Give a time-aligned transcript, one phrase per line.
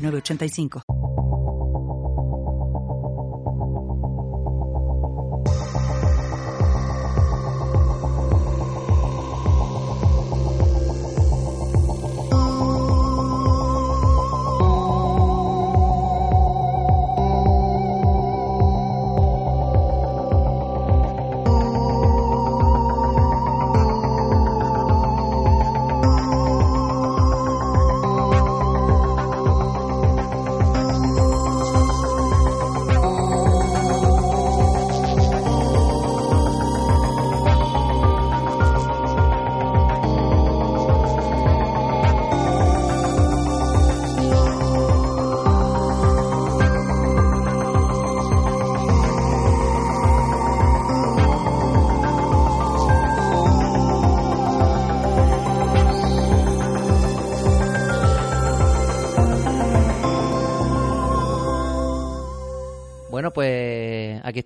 [0.00, 0.99] 985.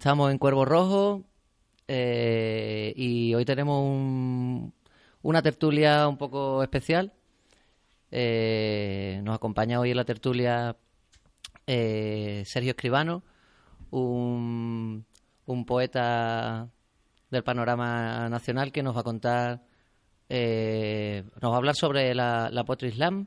[0.05, 1.25] Estamos en Cuervo Rojo
[1.89, 4.71] eh, y hoy tenemos
[5.23, 7.15] una tertulia un poco especial.
[8.11, 10.77] Eh, nos acompaña hoy en la tertulia
[11.67, 13.23] eh, Sergio Escribano,
[13.93, 15.07] un,
[15.67, 16.69] poeta
[17.31, 19.63] del panorama nacional que nos va a contar,
[20.29, 23.27] nos va a hablar sobre la, la Poetry Slam,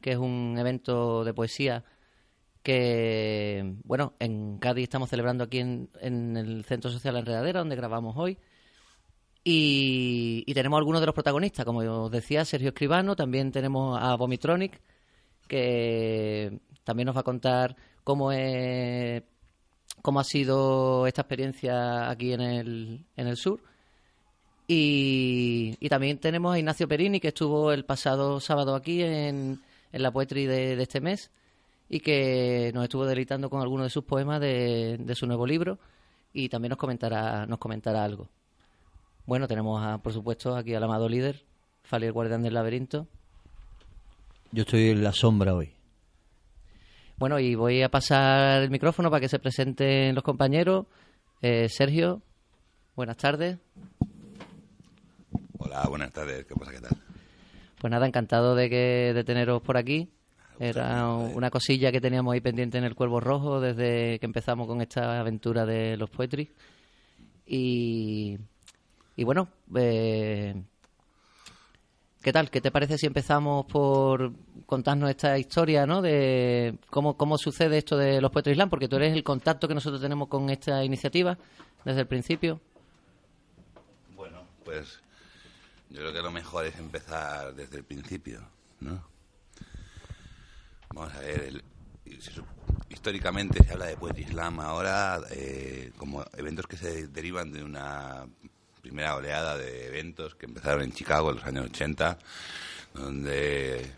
[0.00, 1.84] que es un evento de poesía
[2.68, 5.88] que, bueno, en Cádiz estamos celebrando aquí en,
[6.36, 8.36] el Centro Social Enredadera, donde grabamos hoy.
[9.42, 14.82] Y, tenemos algunos de los protagonistas, como os decía, Sergio Escribano, también tenemos a Vomitronic,
[15.48, 17.74] que también nos va a contar
[18.04, 18.30] cómo
[20.02, 23.62] cómo ha sido esta experiencia aquí en el, en el sur.
[24.66, 30.10] Y, también tenemos a Ignacio Perini, que estuvo el pasado sábado aquí en, en la
[30.10, 31.30] poetry de este mes
[31.88, 35.78] y que nos estuvo deleitando con algunos de sus poemas de, su nuevo libro
[36.32, 38.28] y también nos comentará, nos comentará algo.
[39.26, 41.44] Bueno, tenemos por supuesto aquí al amado líder,
[41.82, 43.06] Fali el guardián del laberinto.
[44.52, 45.72] Yo estoy en la sombra hoy.
[47.16, 50.86] Bueno, y voy a pasar el micrófono para que se presenten los compañeros.
[51.40, 52.22] Eh, Sergio,
[52.94, 53.58] buenas tardes.
[55.58, 56.44] Hola, buenas tardes.
[56.44, 56.72] ¿Qué pasa?
[56.72, 56.96] ¿Qué tal?
[57.80, 60.10] Pues nada, encantado de, que, de teneros por aquí.
[60.60, 64.80] Era una cosilla que teníamos ahí pendiente en el Cuervo Rojo desde que empezamos con
[64.80, 66.50] esta aventura de los poetry.
[67.46, 68.36] Y,
[69.14, 70.60] y bueno, eh,
[72.20, 72.50] ¿qué tal?
[72.50, 74.32] ¿Qué te parece si empezamos por
[74.66, 76.02] contarnos esta historia, ¿no?
[76.02, 79.74] De cómo, cómo sucede esto de los Poetry Islam, porque tú eres el contacto que
[79.74, 81.38] nosotros tenemos con esta iniciativa
[81.84, 82.60] desde el principio.
[84.16, 85.00] Bueno, pues
[85.88, 88.40] yo creo que lo mejor es empezar desde el principio,
[88.80, 89.17] ¿no?
[90.98, 91.62] Vamos a ver,
[92.88, 98.26] históricamente se habla de Poetry Islam ahora eh, como eventos que se derivan de una
[98.82, 102.18] primera oleada de eventos que empezaron en Chicago en los años 80,
[102.94, 103.92] donde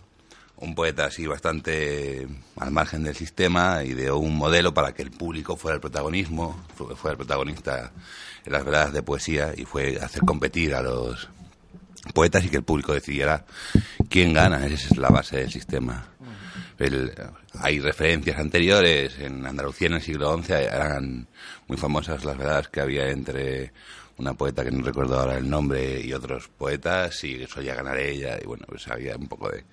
[0.58, 5.56] un poeta así bastante al margen del sistema ideó un modelo para que el público
[5.56, 7.92] fuera el protagonismo, fuera el protagonista
[8.44, 11.30] en las veladas de poesía y fue hacer competir a los
[12.12, 13.46] poetas y que el público decidiera
[14.10, 14.66] quién gana.
[14.66, 16.06] Esa es la base del sistema
[17.58, 21.26] hay referencias anteriores, en Andalucía en el siglo XI eran
[21.68, 23.72] muy famosas las verdades que había entre
[24.16, 28.38] una poeta que no recuerdo ahora el nombre y otros poetas y solía ganar ella
[28.42, 29.64] y bueno, pues había un poco de,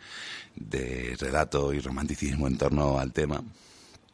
[0.56, 3.42] de relato y romanticismo en torno al tema.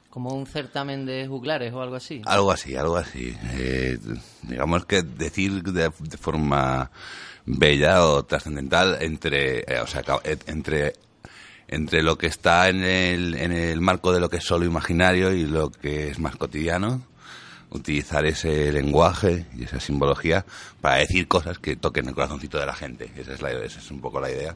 [0.10, 2.22] Como un certamen de juglares o algo así.
[2.26, 3.36] Algo así, algo así.
[3.54, 3.98] Eh,
[4.44, 6.92] digamos que decir de, forma
[7.46, 10.04] bella o trascendental entre, eh, o sea,
[10.46, 10.94] entre
[11.68, 15.34] entre lo que está en el, en el marco de lo que es solo imaginario
[15.34, 17.02] y lo que es más cotidiano,
[17.70, 20.46] utilizar ese lenguaje y esa simbología
[20.80, 23.12] para decir cosas que toquen el corazoncito de la gente.
[23.16, 24.56] Esa es, la, esa es un poco la idea.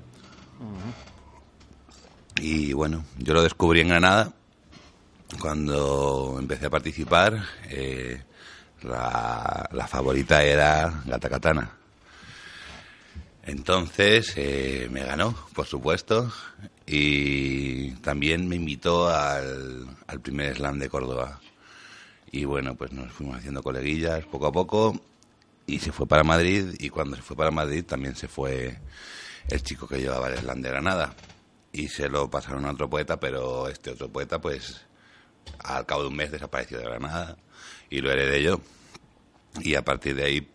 [2.39, 4.31] Y bueno, yo lo descubrí en Granada
[5.39, 7.44] cuando empecé a participar.
[7.69, 8.21] Eh,
[8.83, 11.71] la, favorita era Gata Katana.
[13.44, 16.31] Entonces eh, me ganó, por supuesto,
[16.88, 21.42] y también me invitó al, al primer slam de Córdoba.
[22.31, 25.00] Y bueno, pues nos fuimos haciendo coleguillas poco a poco
[25.66, 28.80] y se fue para Madrid y cuando se fue para Madrid también se fue
[29.50, 31.13] el chico que llevaba el slam de Granada
[31.74, 34.86] y se lo pasaron a otro poeta, pero este otro poeta pues
[35.60, 37.38] al cabo de un mes desapareció de Granada
[37.89, 38.62] y lo heredé yo.
[39.62, 40.50] Y a partir de ahí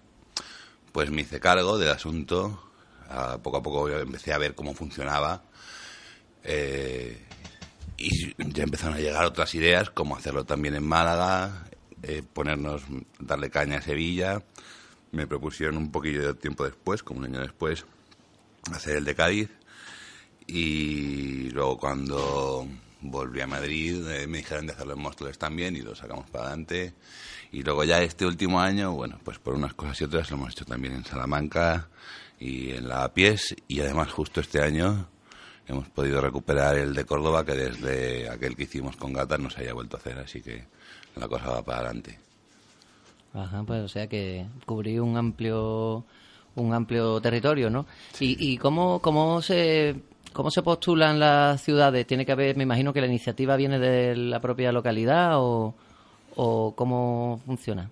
[0.92, 2.70] pues me hice cargo del asunto,
[3.08, 5.42] a poco a poco empecé a ver cómo funcionaba
[6.44, 7.18] eh,
[7.96, 11.66] y ya empezaron a llegar otras ideas, como hacerlo también en Málaga,
[12.02, 12.82] eh, ponernos,
[13.20, 14.42] darle caña a Sevilla.
[15.12, 17.84] Me propusieron un poquillo de tiempo después, como un año después,
[18.72, 19.50] hacer el de Cádiz.
[20.46, 22.66] Y luego cuando
[23.02, 26.46] volví a Madrid eh, me dijeron de hacerlo en Móstoles también y lo sacamos para
[26.46, 26.94] adelante.
[27.52, 30.52] Y luego ya este último año, bueno, pues por unas cosas y otras lo hemos
[30.52, 31.88] hecho también en Salamanca
[32.40, 33.54] y en La Pies.
[33.68, 35.08] Y además justo este año
[35.66, 39.62] hemos podido recuperar el de Córdoba que desde aquel que hicimos con Gata no se
[39.62, 40.18] haya vuelto a hacer.
[40.18, 40.64] Así que
[41.16, 42.18] la cosa va para adelante.
[43.34, 46.04] Ajá, pues o sea que cubrí un amplio
[46.54, 47.86] un amplio territorio, ¿no?
[48.20, 49.96] ¿Y, y cómo, cómo se
[50.32, 52.06] cómo se postulan las ciudades?
[52.06, 55.74] Tiene que haber, me imagino que la iniciativa viene de la propia localidad o,
[56.36, 57.90] o cómo funciona.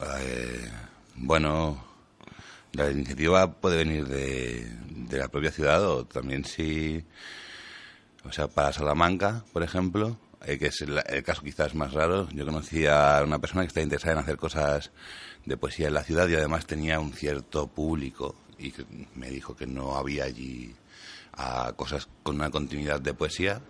[0.00, 0.70] Eh,
[1.16, 1.87] bueno,
[2.72, 7.04] la iniciativa puede venir de, la propia ciudad o también si,
[8.24, 12.28] o sea, para Salamanca, por ejemplo, eh, que es el, caso quizás más raro.
[12.30, 14.90] Yo conocí a una persona que está interesada en hacer cosas
[15.44, 18.72] de poesía en la ciudad y además tenía un cierto público y
[19.14, 20.74] me dijo que no había allí
[21.32, 23.60] a cosas con una continuidad de poesía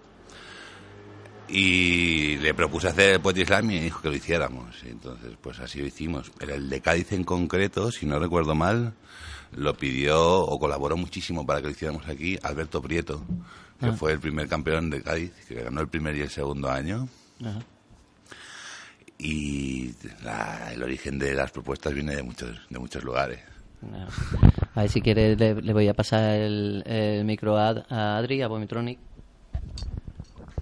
[1.48, 4.76] y le propuse hacer el Poetry Slam y me dijo que lo hiciéramos.
[4.84, 6.30] Y entonces, pues así lo hicimos.
[6.38, 8.94] Pero el de Cádiz en concreto, si no recuerdo mal,
[9.52, 13.24] lo pidió o colaboró muchísimo para que lo hiciéramos aquí Alberto Prieto,
[13.80, 13.92] que Ah.
[13.92, 17.08] fue el primer campeón de Cádiz, que ganó el primer y el segundo año.
[17.40, 17.60] Ajá.
[19.20, 23.40] Y la- el origen de las propuestas viene de muchos, de muchos lugares.
[24.74, 28.42] A ver si quiere le, le voy a pasar el, el micro a, a Adri,
[28.42, 28.98] a Vomitronic.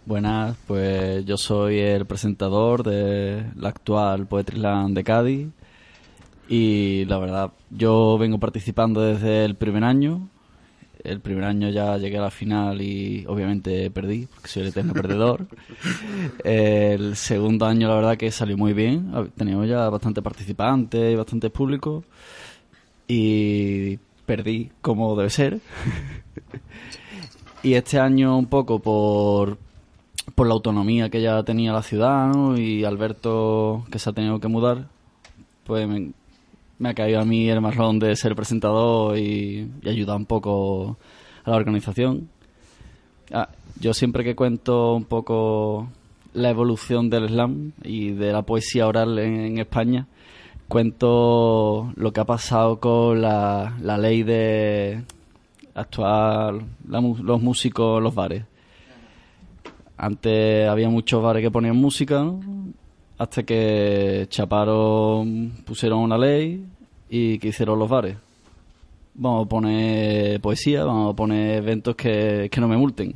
[0.06, 5.48] Buenas, pues yo soy el presentador de la actual Poetry Slam de Cádiz
[6.48, 10.28] y la verdad yo vengo participando desde el primer año.
[11.02, 14.92] El primer año ya llegué a la final y obviamente perdí porque soy el eterno
[14.92, 15.48] perdedor.
[16.44, 21.50] El segundo año la verdad que salió muy bien, teníamos ya bastante participantes y bastantes
[21.50, 22.04] públicos
[23.08, 25.58] y perdí como debe ser.
[27.64, 29.65] y este año un poco por
[30.34, 34.48] por la autonomía que ya tenía la ciudad y Alberto que se ha tenido que
[34.48, 34.88] mudar
[35.66, 40.96] pues me, ha caído a mí el marrón de ser presentador y, ayudar un poco
[41.44, 42.28] a la organización.
[43.32, 43.48] Ah,
[43.80, 45.88] yo siempre que cuento un poco
[46.34, 50.06] la evolución del slam y de la poesía oral en, España
[50.68, 55.02] cuento lo que ha pasado con la, la ley de
[55.74, 56.54] actuar
[56.88, 58.44] la los músicos los bares
[59.96, 62.24] antes había muchos bares que ponían música,
[63.18, 66.64] hasta que chaparon, pusieron una ley
[67.08, 68.16] y que hicieron los bares.
[69.14, 73.14] Vamos a poner poesía, vamos a poner eventos que, que no me multen.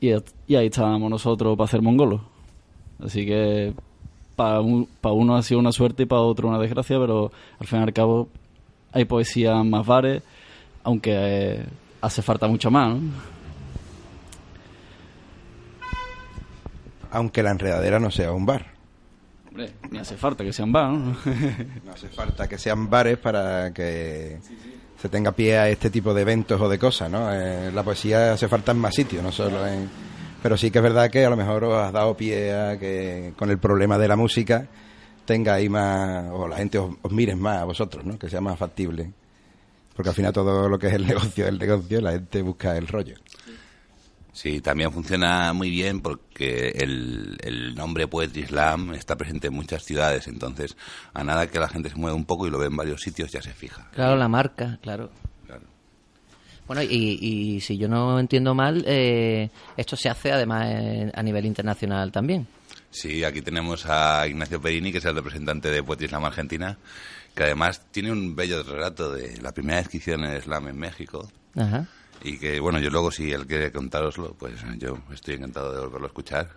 [0.00, 0.10] Y,
[0.56, 2.20] ahí estábamos nosotros para hacer mongolos.
[2.98, 3.72] Así que
[4.34, 7.82] para uno ha sido una suerte y para otro una desgracia, pero al fin y
[7.82, 8.28] al cabo
[8.90, 10.24] hay poesía en más bares,
[10.82, 11.66] aunque eh,
[12.00, 12.98] hace falta mucho más.
[17.12, 18.72] Aunque la enredadera no sea un bar.
[19.48, 21.16] Hombre, ni hace falta que sean bar, ¿no?
[21.84, 24.38] No hace falta que sean bares para que
[24.98, 27.30] se tenga pie a este tipo de eventos o de cosas, ¿no?
[27.32, 29.90] Eh, la poesía hace falta en más sitios, no solo en...
[30.42, 33.34] Pero sí que es verdad que a lo mejor os has dado pie a que
[33.36, 34.66] con el problema de la música
[35.26, 36.24] tenga ahí más...
[36.32, 38.18] o la gente os, os mire más a vosotros, ¿no?
[38.18, 39.12] Que sea más factible.
[39.94, 42.88] Porque al final todo lo que es el negocio el negocio, la gente busca el
[42.88, 43.16] rollo.
[44.32, 49.84] Sí, también funciona muy bien porque el, el nombre Poetry Slam está presente en muchas
[49.84, 50.74] ciudades, entonces
[51.12, 53.30] a nada que la gente se mueva un poco y lo ve en varios sitios
[53.30, 53.90] ya se fija.
[53.92, 55.10] Claro, la marca, claro.
[55.46, 55.64] Claro.
[56.66, 60.66] Bueno, y, y si yo no entiendo mal, eh, esto se hace además
[61.12, 62.46] a nivel internacional también.
[62.90, 66.78] Sí, aquí tenemos a Ignacio Perini, que es el representante de Poetry Slam Argentina,
[67.34, 70.78] que además tiene un bello relato de la primera vez que hicieron el slam en
[70.78, 71.30] México.
[71.56, 71.86] Ajá.
[72.24, 76.06] Y que, bueno, yo luego, si él quiere contároslo, pues yo estoy encantado de volverlo
[76.06, 76.48] a escuchar.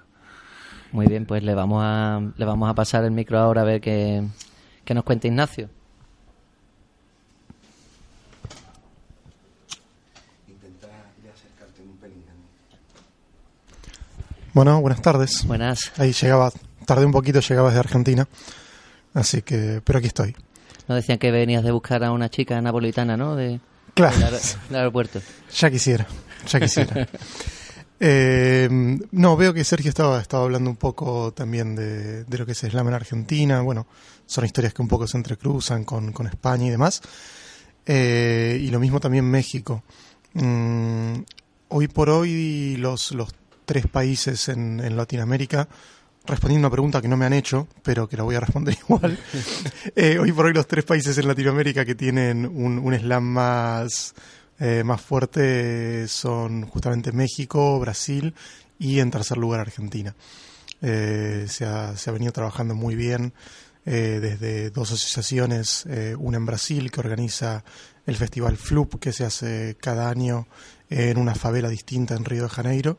[0.91, 3.81] Muy bien, pues le vamos a, le vamos a pasar el micro ahora a ver
[3.81, 4.23] qué,
[4.83, 5.69] qué nos cuenta Ignacio.
[14.53, 15.45] Bueno, buenas tardes.
[15.45, 15.91] Buenas.
[15.97, 16.49] Ahí llegaba,
[16.85, 18.25] tardé un poquito, llegaba desde Argentina.
[19.13, 20.33] Así que, pero aquí estoy.
[20.87, 23.35] Nos decían que venías de buscar a una chica napolitana, ¿no?
[23.35, 23.59] De,
[23.95, 25.21] Claro, aer- del aeropuerto.
[25.57, 26.05] ya quisiera,
[26.47, 27.07] ya quisiera.
[27.97, 28.67] Eh,
[29.11, 32.57] no, veo que Sergio estaba, estaba hablando un poco también de, de lo que es
[32.59, 33.61] Slam en Argentina.
[33.61, 33.87] Bueno,
[34.25, 37.01] son historias que un poco se entrecruzan con, con España y demás.
[37.85, 39.81] Eh, y lo mismo también México.
[40.33, 41.19] Mm,
[41.69, 43.29] hoy por hoy los, los
[43.63, 45.69] tres países en, en Latinoamérica,
[46.25, 49.17] respondiendo una pregunta que no me han hecho, pero que la voy a responder igual.
[49.95, 54.13] Eh, hoy por hoy los tres países en Latinoamérica que tienen un, slam más,
[54.59, 58.33] eh, más fuerte son justamente México, Brasil
[58.79, 60.15] y en tercer lugar Argentina.
[60.81, 63.33] Eh, se, ha, se ha venido trabajando muy bien
[63.85, 65.85] eh, desde dos asociaciones,
[66.17, 67.63] una en Brasil que organiza
[68.05, 70.47] el festival FLUP que se hace cada año
[70.89, 72.97] en una favela distinta en Río de Janeiro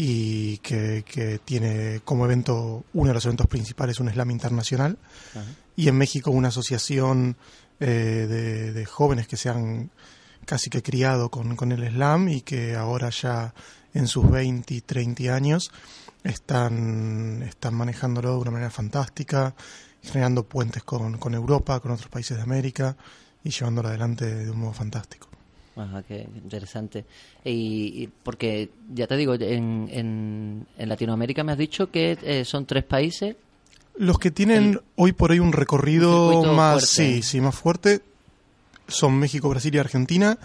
[0.00, 4.96] y que, que tiene como evento, uno de los eventos principales, un slam internacional.
[5.74, 7.36] Y en México una asociación
[7.80, 9.90] eh, de, de jóvenes que se han
[10.46, 13.52] casi que criado con, con el slam y que ahora ya
[13.92, 15.72] en sus 20 y 30 años
[16.22, 19.56] están, están manejándolo de una manera fantástica,
[20.00, 22.96] generando puentes con, con Europa, con otros países de América
[23.42, 25.27] y llevándolo adelante de un modo fantástico.
[25.78, 27.04] Ajá, qué interesante.
[27.44, 32.44] Y, y porque, ya te digo, en, en, en Latinoamérica me has dicho que eh,
[32.44, 33.36] son tres países.
[33.96, 36.86] Los que tienen El- hoy por hoy un recorrido Un más, fuerte.
[36.88, 38.00] sí, sí, más fuerte
[38.88, 40.38] son México, Brasil y Argentina.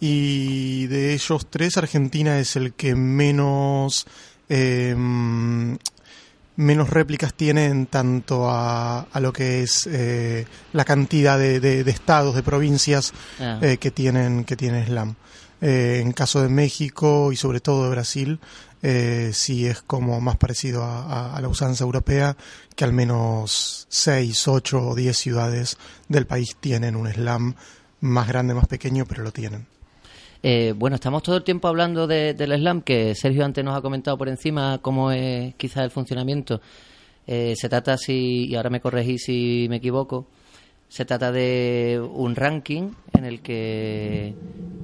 [0.00, 4.06] Y de ellos tres, Argentina es el que menos
[4.48, 4.94] eh,
[6.56, 11.84] menos réplicas tiene en tanto a, a lo que es eh, la cantidad de, de-
[11.84, 13.58] de estados, de provincias Ah.
[13.62, 15.14] eh, que tienen que tienen slam.
[15.60, 18.38] Eh, en caso de México y sobre todo de Brasil,
[18.82, 22.36] eh, sí es como más parecido a, a- a la usanza europea,
[22.76, 27.54] que al menos 6, 8 o 10 ciudades del país tienen un slam
[28.00, 29.66] más grande, más pequeño, pero lo tienen.
[30.46, 33.80] Eh, bueno, estamos todo el tiempo hablando de- del slam, que Sergio antes nos ha
[33.80, 36.60] comentado por encima cómo es quizás el funcionamiento.
[37.26, 40.26] Eh, se trata, si, y ahora me corregí si me equivoco,
[40.86, 44.34] se trata de un ranking en el que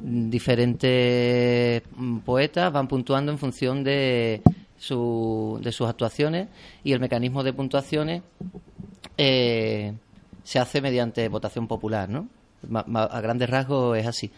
[0.02, 1.82] diferentes
[2.24, 4.40] poetas van puntuando en función de,
[4.78, 6.48] su, de sus actuaciones
[6.82, 8.22] y el mecanismo de puntuaciones
[9.18, 9.92] eh,
[10.42, 12.28] se hace mediante votación popular, ¿no?
[12.66, 14.30] Ma- a grandes rasgos es así.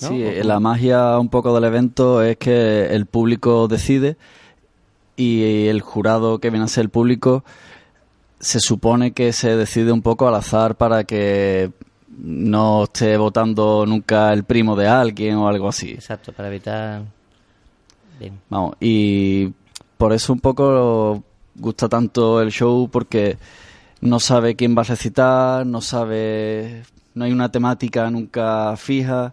[0.00, 0.08] ¿No?
[0.08, 4.16] Sí, la magia un poco del evento es que el público decide
[5.16, 7.44] y el jurado que viene a ser el público
[8.38, 11.72] se supone que se decide un poco al azar para que
[12.08, 15.90] no esté votando nunca el primo de alguien o algo así.
[15.90, 17.02] Exacto, para evitar...
[18.18, 18.38] Bien.
[18.48, 19.52] Vamos, y
[19.96, 21.22] por eso un poco
[21.54, 23.38] gusta tanto el show porque
[24.00, 26.82] no sabe quién va a recitar, no sabe,
[27.14, 29.32] no hay una temática nunca fija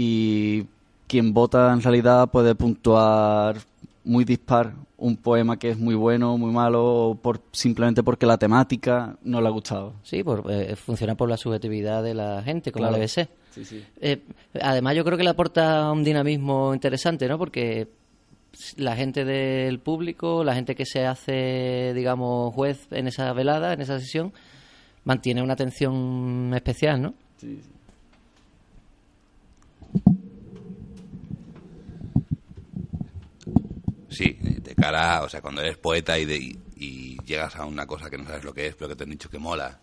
[0.00, 0.64] y
[1.08, 3.56] quien vota en realidad puede puntuar
[4.04, 8.38] muy dispar un poema que es muy bueno, muy malo, o por, simplemente porque la
[8.38, 9.94] temática no le ha gustado.
[10.04, 12.94] Sí, por, eh, funciona por la subjetividad de la gente, como Claro.
[12.94, 13.28] debe ser.
[13.50, 13.84] Sí, sí.
[14.00, 14.22] Eh,
[14.62, 17.36] además, yo creo que le aporta un dinamismo interesante, ¿no?
[17.36, 17.88] Porque
[18.76, 23.80] la gente del público, la gente que se hace, digamos, juez en esa velada, en
[23.80, 24.32] esa sesión,
[25.02, 27.14] mantiene una atención especial, ¿no?
[27.38, 27.60] Sí,
[34.08, 38.16] de cara, o sea, cuando eres poeta y, de- y- llegas a una cosa que
[38.16, 39.80] no sabes lo que es, pero que te han dicho que mola,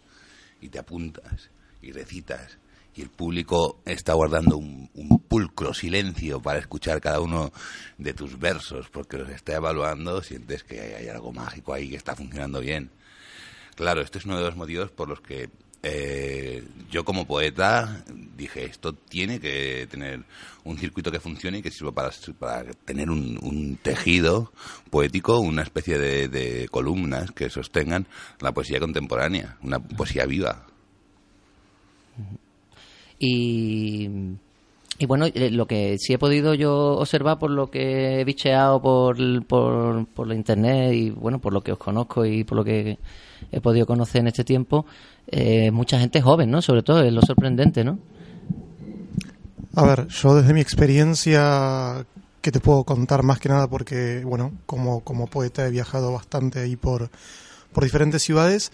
[0.61, 1.49] y te apuntas
[1.81, 2.57] y recitas,
[2.95, 7.51] y el público está guardando un, un pulcro silencio para escuchar cada uno
[7.97, 11.97] de tus versos, porque los está evaluando, sientes que hay, hay algo mágico ahí que
[11.97, 12.89] está funcionando bien.
[13.75, 15.49] Claro, este es uno de los motivos por los que
[15.87, 18.03] eh, yo como poeta
[18.35, 20.23] dije, esto tiene que tener
[20.63, 22.11] un circuito que funcione y que sirva para,
[22.85, 24.51] tener un, tejido
[24.89, 28.07] poético, una especie de columnas que sostengan
[28.39, 30.65] la poesía contemporánea, una poesía viva.
[33.19, 34.09] Y,
[34.97, 38.81] y bueno, eh, lo que sí he podido yo observar por lo que he bicheado
[38.81, 42.63] por, por, por la internet y bueno, por lo que os conozco y por lo
[42.63, 42.97] que
[43.51, 44.85] he podido conocer en este tiempo,
[45.27, 46.61] eh, mucha gente joven, ¿no?
[46.61, 47.99] Sobre todo, es lo sorprendente, ¿no?
[49.75, 52.05] A ver, yo desde mi experiencia,
[52.41, 56.59] que te puedo contar más que nada porque, bueno, como, como poeta he viajado bastante
[56.59, 57.09] ahí por,
[57.73, 58.71] por diferentes ciudades,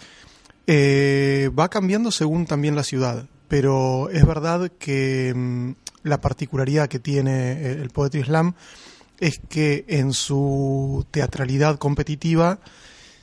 [0.68, 5.72] eh, va cambiando según también la ciudad, pero es verdad que mm,
[6.04, 8.54] la particularidad que tiene el Poetry Slam
[9.20, 12.60] es que en su teatralidad competitiva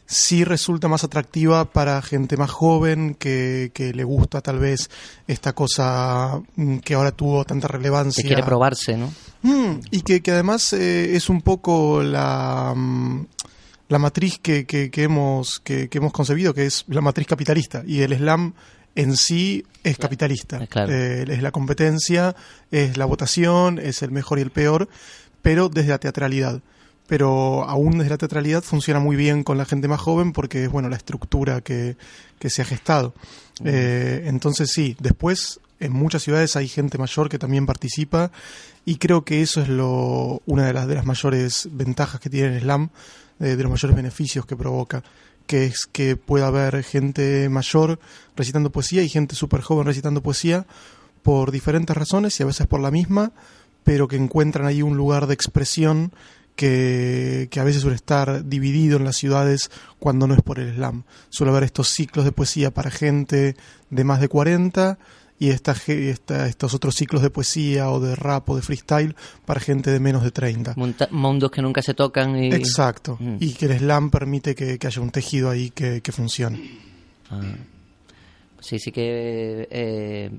[0.08, 4.88] sí resulta más atractiva para gente más joven que, que le gusta tal vez
[5.26, 8.22] esta cosa mm, que ahora tuvo tanta relevancia.
[8.22, 9.12] Que quiere probarse, ¿no?
[9.42, 13.26] Mm, y que, que además eh, es un poco la, mm,
[13.88, 17.82] la matriz que, que, hemos, que, que hemos concebido, que es la matriz capitalista.
[17.86, 18.54] Y el slam
[18.98, 20.66] en sí es capitalista.
[20.66, 20.92] claro.
[20.92, 22.34] Eh, es la competencia,
[22.72, 24.88] es la votación, es el mejor y el peor,
[25.40, 26.60] pero desde la teatralidad.
[27.06, 30.70] Pero aún desde la teatralidad funciona muy bien con la gente más joven porque es
[30.70, 31.96] bueno la estructura que,
[32.40, 33.14] que se ha gestado.
[33.64, 38.32] Eh, entonces sí, después en muchas ciudades hay gente mayor que también participa
[38.84, 42.56] y creo que eso es lo, una de las, de las mayores ventajas que tiene
[42.56, 42.90] el slam,
[43.38, 45.04] eh, de los mayores beneficios que provoca,
[45.48, 47.98] que es que pueda haber gente mayor
[48.36, 50.66] recitando poesía y gente súper joven recitando poesía
[51.22, 53.32] por diferentes razones y a veces por la misma,
[53.82, 56.12] pero que encuentran ahí un lugar de expresión
[56.54, 60.74] que, que a veces suele estar dividido en las ciudades cuando no es por el
[60.74, 61.04] slam.
[61.30, 63.56] Suele haber estos ciclos de poesía para gente
[63.88, 64.98] de más de 40
[65.38, 69.14] y esta, esta- estos otros ciclos de poesía o de rap o de freestyle
[69.46, 70.74] para gente de menos de 30.
[70.76, 72.48] Monta- mundos que nunca se tocan y...
[72.52, 73.16] Exacto.
[73.20, 73.36] Mm.
[73.40, 76.60] Y que el slam permite que, que haya un tejido ahí que, que funcione.
[77.30, 77.40] Ah.
[78.60, 80.30] Sí, sí que eh,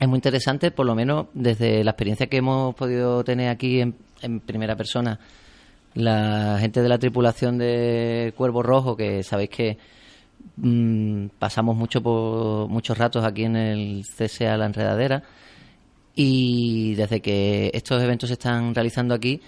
[0.00, 3.94] es muy interesante, por lo menos desde la experiencia que hemos podido tener aquí en,
[4.22, 5.20] en primera persona,
[5.94, 9.78] la gente de la tripulación de Cuervo Rojo, que sabéis que
[10.56, 15.22] mm, pasamos mucho por, muchos ratos aquí en el CSA La Enredadera,
[16.14, 19.40] y desde que estos eventos se están realizando aquí,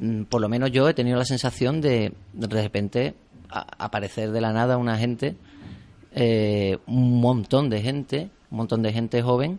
[0.00, 3.14] mm, por lo menos yo he tenido la sensación de de repente
[3.50, 5.36] a- aparecer de la nada una gente,
[6.14, 9.58] eh, un montón de gente, un montón de gente joven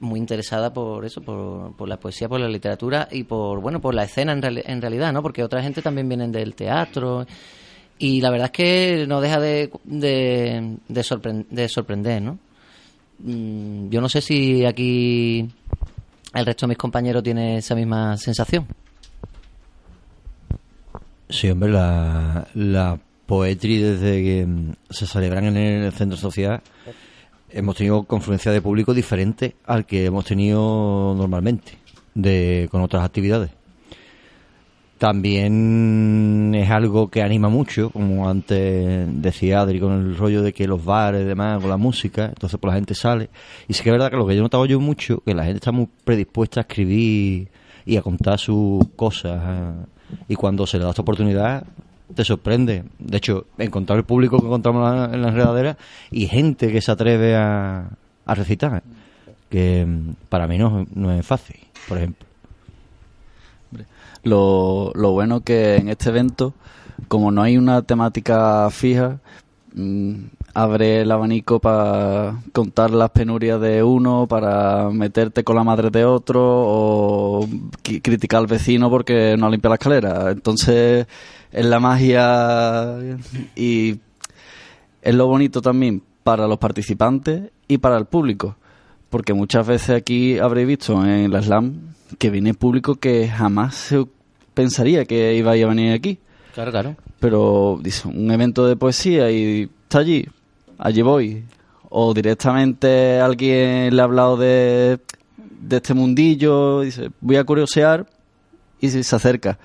[0.00, 4.04] muy interesada por eso, por, la poesía, por la literatura y por bueno por la
[4.04, 5.22] escena en realidad, ¿no?
[5.22, 7.26] Porque otra gente también vienen del teatro
[7.98, 12.38] y la verdad es que no deja de, de, de, sorpren- de sorprender, ¿no?
[13.20, 15.48] Mm, Yo no sé si aquí
[16.34, 18.66] el resto de mis compañeros tiene esa misma sensación.
[21.28, 26.60] Sí, hombre, la, la poetry desde que mm, se celebran en el centro social
[27.50, 31.78] hemos tenido confluencia de público diferente al que hemos tenido normalmente
[32.14, 33.50] de con otras actividades.
[35.04, 40.66] También es algo que anima mucho, como antes decía Adri, con el rollo de que
[40.66, 43.28] los bares y demás, con la música, entonces pues la gente sale.
[43.68, 45.44] Y sí que es verdad que lo que yo he notado yo mucho, que la
[45.44, 47.48] gente está muy predispuesta a escribir
[47.84, 49.40] y a contar sus cosas.
[49.44, 49.84] eh,
[50.28, 51.64] Y cuando se le da esta oportunidad,
[52.14, 52.84] te sorprende.
[52.98, 55.76] De hecho, encontrar el público que encontramos en la- en las enredaderas
[56.10, 57.88] y gente que se atreve a,
[58.26, 58.82] a recitar,
[59.50, 59.86] que
[60.28, 61.56] para mí no, no es fácil,
[61.88, 62.26] por ejemplo.
[64.22, 66.54] Lo, lo bueno que en este evento,
[67.08, 69.18] como no hay una temática fija,
[69.74, 70.14] mm,
[70.54, 76.04] abre el abanico para contar las penurias de uno, para meterte con la madre de
[76.04, 77.48] otro o
[77.82, 80.30] criticar al vecino porque no limpia la escalera.
[80.30, 81.06] Entonces,
[81.50, 82.96] es la magia
[83.56, 83.98] y
[85.02, 88.56] es lo bonito también para los participantes y para el público.
[89.10, 94.04] Porque muchas veces aquí habréis visto en la slam que viene público que jamás se
[94.54, 96.18] pensaría que iba a venir aquí.
[96.54, 96.96] Claro, claro.
[97.20, 100.26] Pero dice, un evento de poesía y está allí,
[100.78, 101.44] allí voy.
[101.88, 104.98] O directamente alguien le ha hablado de,
[105.60, 108.06] de este mundillo, dice, voy a curiosear
[108.80, 109.58] y se, acerca.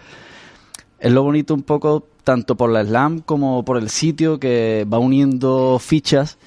[1.00, 5.00] Es lo bonito un poco tanto por la slam como por el sitio que va
[5.00, 6.38] uniendo fichas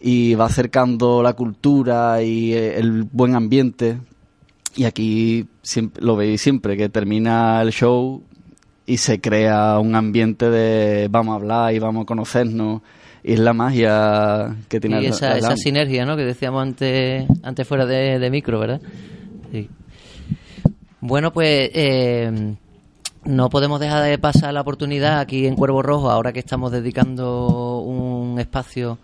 [0.00, 3.98] y va acercando la cultura y eh, el buen ambiente.
[4.76, 8.22] Y aquí siempre, lo veis siempre, que termina el show
[8.86, 12.82] y se crea un ambiente de vamos a hablar y vamos a conocernos.
[13.22, 16.16] Y es la magia que tiene Y esa, esa sinergia, ¿no?
[16.16, 18.80] Que decíamos antes, antes fuera de, de micro, ¿verdad?
[19.52, 19.68] Sí.
[21.00, 22.54] Bueno, pues eh,
[23.24, 27.80] no podemos dejar de pasar la oportunidad aquí en Cuervo Rojo, ahora que estamos dedicando
[27.80, 28.98] un espacio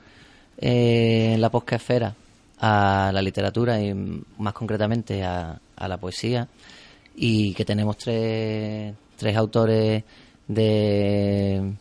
[0.58, 2.14] eh, en la poscaesfera
[2.58, 3.92] a la literatura y
[4.38, 6.48] más concretamente a, a la poesía
[7.14, 10.04] y que tenemos tres, tres autores
[10.48, 11.72] de,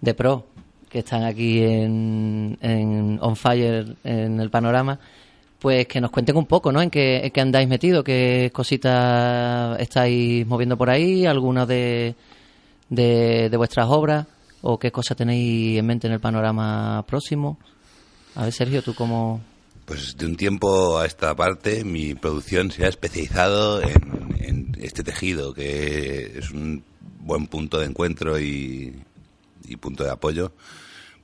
[0.00, 0.46] de pro
[0.88, 4.98] que están aquí en, en On Fire en el panorama
[5.58, 6.80] pues que nos cuenten un poco, ¿no?
[6.82, 12.14] En qué, en qué andáis metido, qué cositas estáis moviendo por ahí, algunas de,
[12.88, 14.26] de, de vuestras obras
[14.62, 17.58] o qué cosas tenéis en mente en el panorama próximo.
[18.36, 19.40] A ver, Sergio, tú cómo...
[19.86, 25.54] Pues de un tiempo a esta parte mi producción se ha especializado en, este tejido
[25.54, 29.02] que es un buen punto de encuentro y,
[29.64, 30.52] y punto de apoyo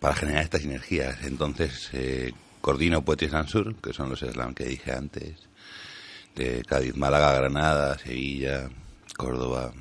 [0.00, 1.22] para generar estas energías.
[1.22, 5.36] Entonces, eh, coordino Poetry Sur, que son los slam que dije antes,
[6.34, 8.68] de Cádiz, Málaga, Granada, Sevilla,
[9.16, 9.72] Córdoba,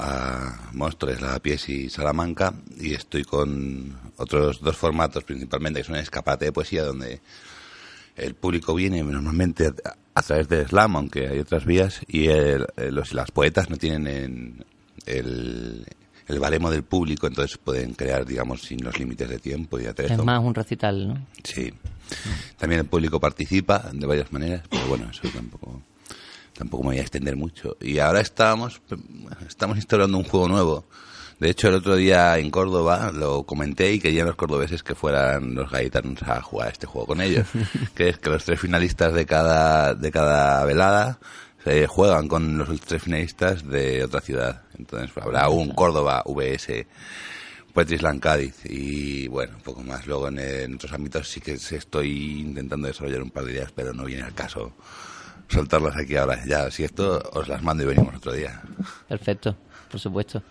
[0.00, 6.44] a Móstoles, Lavapiés y Salamanca, y estoy con otros dos formatos principalmente, que son escapate
[6.46, 7.20] de poesía, donde
[8.16, 9.72] el público viene normalmente a,
[10.14, 13.76] a través del slam, aunque hay otras vías, y el- eh, los, las poetas no
[13.76, 14.64] tienen
[15.06, 15.84] el,
[16.26, 19.88] el baremo del público, entonces pueden crear, digamos, sin los límites de tiempo y Es
[19.88, 20.24] atrezo.
[20.24, 21.26] más un recital, ¿no?
[21.42, 21.72] Sí.
[22.56, 25.82] También el público participa de varias maneras, pero bueno, eso tampoco
[26.56, 27.76] tampoco me voy a extender mucho.
[27.80, 28.80] Y ahora estamos
[29.46, 30.84] estamos instaurando un juego nuevo.
[31.38, 35.54] De hecho, el otro día en Córdoba lo comenté y querían los cordobeses que fueran
[35.54, 37.46] los gaitanos a jugar este juego con ellos,
[37.94, 41.20] que es que los tres finalistas de cada de cada velada
[41.62, 44.62] se juegan con los tres finalistas de otra ciudad.
[44.76, 46.86] Entonces habrá un Córdoba VS
[47.72, 50.08] Poetry Slam Cádiz y bueno, un poco más.
[50.08, 53.70] Luego en, en otros ámbitos sí que se estoy intentando desarrollar un par de ideas,
[53.72, 54.72] pero no viene al caso
[55.48, 56.38] soltarlas aquí ahora.
[56.46, 58.60] Ya, si esto os las mando y venimos otro día.
[59.08, 59.56] Perfecto,
[59.90, 60.42] por supuesto.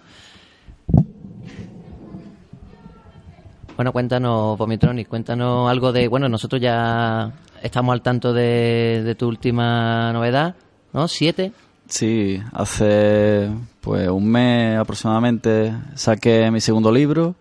[3.76, 6.08] Bueno, cuéntanos, Vomitronic, cuéntanos algo de...
[6.08, 7.32] Bueno, nosotros ya
[7.62, 10.56] estamos al tanto de, de tu última novedad,
[10.94, 11.08] ¿no?
[11.08, 11.52] Siete.
[11.88, 13.50] Sí, hace
[13.82, 17.36] pues un mes aproximadamente saqué mi segundo libro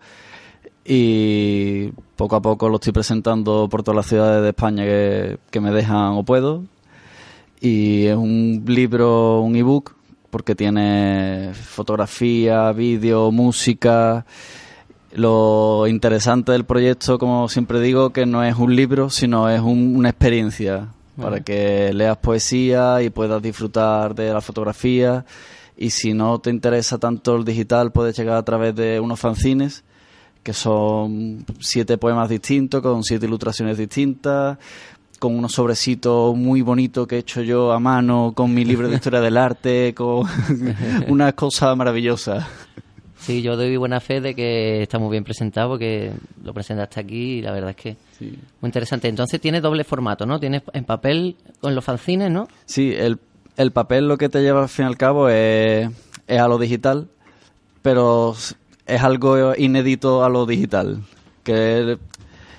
[0.85, 5.59] y poco a poco lo estoy presentando por todas las ciudades de España que, que
[5.59, 6.63] me dejan o puedo.
[7.59, 9.93] Y es un libro, un ebook,
[10.29, 14.25] porque tiene fotografía, vídeo, música.
[15.13, 19.95] Lo interesante del proyecto, como siempre digo, que no es un libro, sino es un-
[19.95, 20.89] una experiencia
[21.19, 25.25] para que leas poesía y puedas disfrutar de la fotografía.
[25.75, 29.83] Y si no te interesa tanto el digital, puedes llegar a través de unos fanzines,
[30.43, 34.57] que son siete poemas distintos, con siete ilustraciones distintas,
[35.19, 38.95] con unos sobrecitos muy bonitos que he hecho yo a mano, con mi libro de
[38.97, 40.25] historia del arte, con
[41.07, 42.45] unas cosas maravillosas.
[43.19, 46.11] Sí, yo doy buena fe de que está muy bien presentado porque
[46.43, 48.37] lo presentaste aquí y la verdad es que Sí.
[48.61, 49.07] muy interesante.
[49.09, 50.39] Entonces tiene doble formato, ¿no?
[50.39, 52.47] Tienes en papel con los fanzines, ¿no?
[52.65, 53.19] Sí, el,
[53.57, 55.89] el papel lo que te lleva al fin y al cabo es,
[56.27, 57.09] es a lo digital,
[57.81, 58.35] pero
[58.85, 61.01] es algo inédito a lo digital.
[61.43, 61.97] Que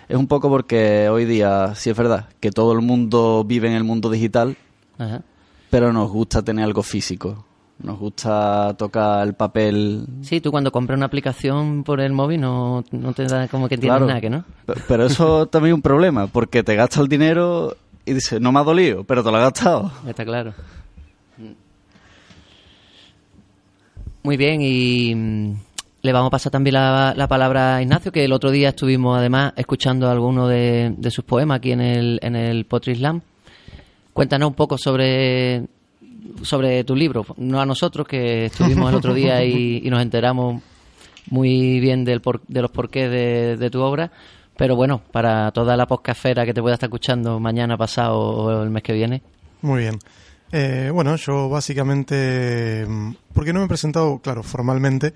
[0.09, 3.75] es un poco porque hoy día, sí es verdad, que todo el mundo vive en
[3.75, 4.57] el mundo digital,
[4.99, 5.23] Ajá.
[5.71, 7.45] pero nos gusta tener algo físico.
[7.81, 10.05] Nos gusta tocar el papel.
[10.23, 13.77] Sí, tú cuando compras una aplicación por el móvil no, no te da como que
[13.77, 14.07] entiendes Claro.
[14.09, 14.45] nada, que no?
[14.67, 18.51] Pe- Pero eso también es un problema, porque te gastas el dinero y dices, no
[18.51, 19.93] me ha dolido, pero te lo has gastado.
[20.09, 20.55] Está claro.
[24.25, 25.55] Muy bien, y mm,
[26.03, 29.19] le vamos a pasar también la, la palabra a Ignacio, que el otro día estuvimos
[29.19, 33.21] además escuchando algunos de, de sus poemas aquí en el, en el Potri Slam.
[34.13, 35.65] Cuéntanos un poco sobre,
[36.43, 40.63] sobre tu libro, no a nosotros que estuvimos el otro día y, y nos enteramos
[41.31, 44.11] muy bien del por- de los porqués de, de tu obra,
[44.57, 48.71] pero bueno, para toda la podcastfera que te pueda estar escuchando mañana, pasado o el
[48.71, 49.23] mes que viene.
[49.63, 49.99] Muy bien.
[50.51, 55.13] Eh, bueno, yo básicamente, mm, porque no me he presentado, claro, formalmente,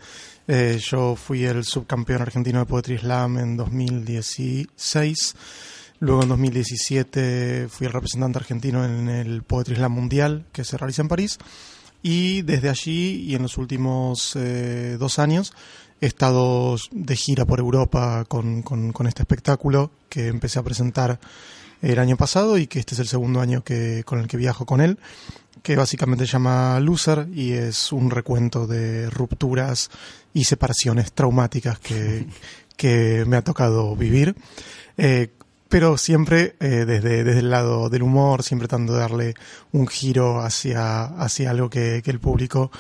[0.48, 5.36] eh, yo fui el subcampeón argentino de Poetry Slam en 2016,
[6.00, 11.02] luego en 2017 fui el representante argentino en el Poetry Slam Mundial que se realiza
[11.02, 11.38] en París,
[12.02, 15.52] y desde allí y en los últimos eh, dos años
[16.00, 18.64] he estado de gira por Europa con,
[19.06, 21.20] este espectáculo que empecé a presentar
[21.82, 24.64] el año pasado y que este es el segundo año que con el que viajo
[24.64, 24.98] con él,
[25.62, 29.90] que básicamente se llama Loser y es un recuento de rupturas
[30.32, 32.26] y separaciones traumáticas que,
[32.76, 34.34] que me ha tocado vivir.
[34.96, 35.30] Eh,
[35.68, 39.34] pero siempre eh, desde, desde el lado del humor, siempre tratando de darle
[39.72, 42.70] un giro hacia, hacia algo que, que el público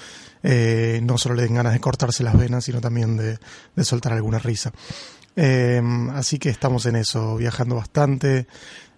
[0.42, 3.38] eh, no solo le den ganas de cortarse las venas, sino también de,
[3.74, 4.72] de soltar alguna risa.
[5.36, 5.80] Eh,
[6.12, 8.46] así que estamos en eso, viajando bastante.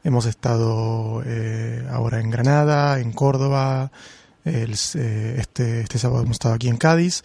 [0.05, 3.91] Hemos estado eh, ahora en Granada, en Córdoba.
[4.45, 7.23] el- eh, este, este sábado hemos estado aquí en Cádiz.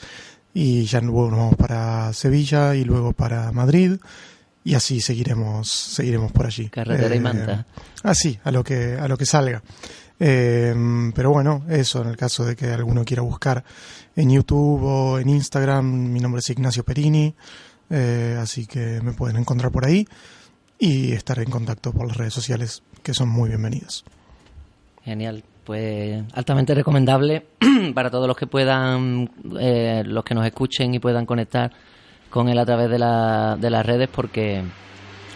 [0.53, 3.97] Y ya luego nos vamos para Sevilla y luego para Madrid.
[4.63, 6.69] Y así seguiremos, seguiremos por allí.
[6.69, 7.65] Carretera y Eh, manta.
[8.03, 9.61] Así, a lo que, a lo que salga.
[10.19, 10.73] Eh,
[11.13, 13.63] pero bueno, eso en el caso de que alguno quiera buscar
[14.15, 17.33] en YouTube o en Instagram, mi nombre es Ignacio Perini,
[17.89, 20.05] eh, así que me pueden encontrar por ahí
[20.79, 24.05] y estar en contacto por las redes sociales que son muy bienvenidos.
[25.03, 25.43] Genial.
[25.65, 27.45] pues altamente recomendable
[27.93, 31.71] para todos los que puedan, eh, los que nos escuchen y puedan conectar
[32.29, 34.63] con él a través de, la, de las redes, porque,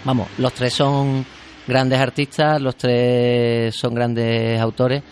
[0.06, 1.26] vamos, los tres son
[1.68, 5.04] grandes artistas, los tres son grandes autores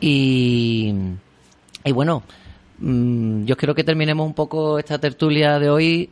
[0.00, 0.94] y,
[1.84, 2.22] y bueno,
[2.78, 6.10] mm, yo quiero que terminemos un poco esta tertulia de hoy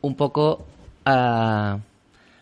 [0.00, 0.66] un poco
[1.04, 1.78] a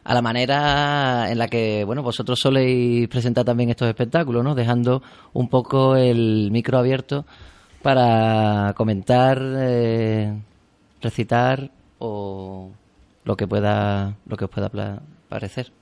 [0.04, 4.54] a la manera en la que bueno vosotros soléis presentar también estos espectáculos, ¿no?
[4.54, 7.24] Dejando un poco el micro abierto
[7.82, 10.32] para comentar, eh,
[11.00, 12.70] recitar o
[13.24, 15.72] lo que pueda lo que os pueda parecer.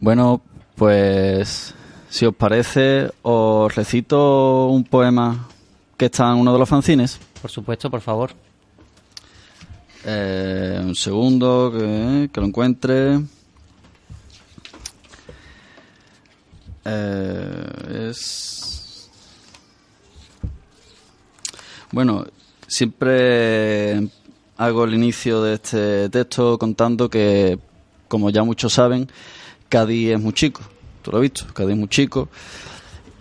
[0.00, 0.42] Bueno,
[0.76, 1.74] pues
[2.10, 5.48] si os parece, os recito un poema
[5.96, 7.18] que está en uno de los fanzines.
[7.40, 8.32] Por supuesto, por favor.
[10.04, 13.20] Eh, un segundo, que, lo encuentre.
[16.84, 19.08] Eh, es.
[21.90, 22.26] Bueno,
[22.66, 24.08] siempre
[24.56, 27.58] hago el inicio de este texto contando que,
[28.08, 29.08] como ya muchos saben,
[29.68, 30.60] Cádiz es muy chico.
[31.02, 32.28] Tú lo has visto, Cádiz es muy chico.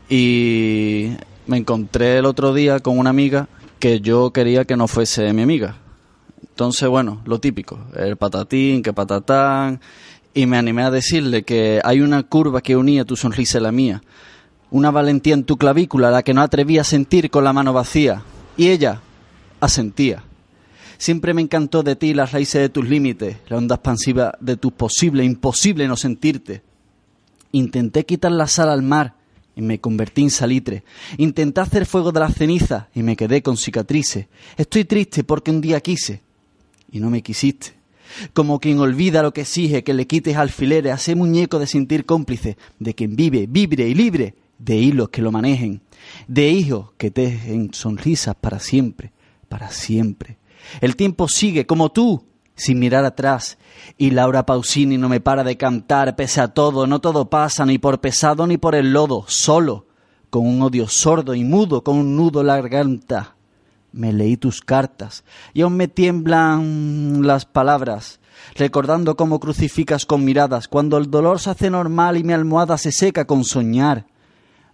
[0.09, 1.11] Y
[1.47, 3.47] me encontré el otro día con una amiga
[3.79, 5.77] que yo quería que no fuese mi amiga.
[6.41, 9.81] Entonces, bueno, lo típico, el patatín, que patatán,
[10.33, 13.71] y me animé a decirle que hay una curva que unía tu sonrisa y la
[13.71, 14.03] mía,
[14.71, 18.23] una valentía en tu clavícula, la que no atrevía a sentir con la mano vacía,
[18.55, 19.01] y ella
[19.59, 20.23] asentía.
[20.97, 24.71] Siempre me encantó de ti las raíces de tus límites, la onda expansiva de tu
[24.71, 26.63] posible, imposible no sentirte.
[27.51, 29.15] Intenté quitar la sal al mar,
[29.55, 30.83] y me convertí en salitre.
[31.17, 34.27] Intenté hacer fuego de las cenizas y me quedé con cicatrices.
[34.57, 36.21] Estoy triste porque un día quise
[36.91, 37.73] y no me quisiste.
[38.33, 42.05] Como quien olvida lo que exige que le quites alfileres a ese muñeco de sentir
[42.05, 45.81] cómplice, de quien vive, vibre y libre, de hilos que lo manejen,
[46.27, 49.11] de hijos que tejen sonrisas para siempre,
[49.49, 50.37] para siempre.
[50.81, 52.23] El tiempo sigue como tú,
[52.55, 53.57] sin mirar atrás.
[53.97, 57.77] Y Laura Pausini no me para de cantar, pese a todo, no todo pasa, ni
[57.77, 59.87] por pesado ni por el lodo, solo,
[60.29, 63.35] con un odio sordo y mudo, con un nudo en la garganta.
[63.91, 68.19] Me leí tus cartas y aún me tiemblan las palabras,
[68.55, 72.91] recordando cómo crucificas con miradas, cuando el dolor se hace normal y mi almohada se
[72.91, 74.07] seca con soñar.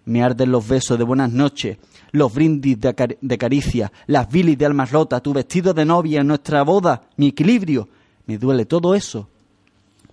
[0.06, 1.76] Me arden los besos de buenas noches
[2.12, 7.02] los brindis de, caricia, las bilis de almas rotas, tu vestido de novia, nuestra boda,
[7.16, 7.88] mi equilibrio.
[8.26, 9.28] Me duele todo eso,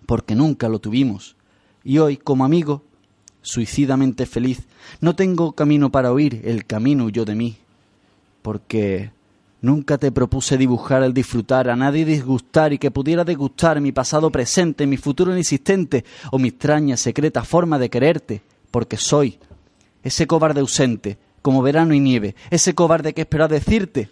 [0.05, 1.35] porque nunca lo tuvimos.
[1.83, 2.83] Y hoy, como amigo,
[3.41, 4.59] suicidamente feliz,
[5.01, 7.57] no tengo camino para oír, el camino huyó de mí.
[8.41, 9.11] Porque
[9.61, 14.31] nunca te propuse dibujar el disfrutar, a nadie disgustar y que pudiera degustar mi pasado
[14.31, 19.39] presente, mi futuro inexistente o mi extraña secreta forma de quererte, porque soy
[20.03, 24.09] ese cobarde ausente como verano y nieve, ese cobarde que espera decirte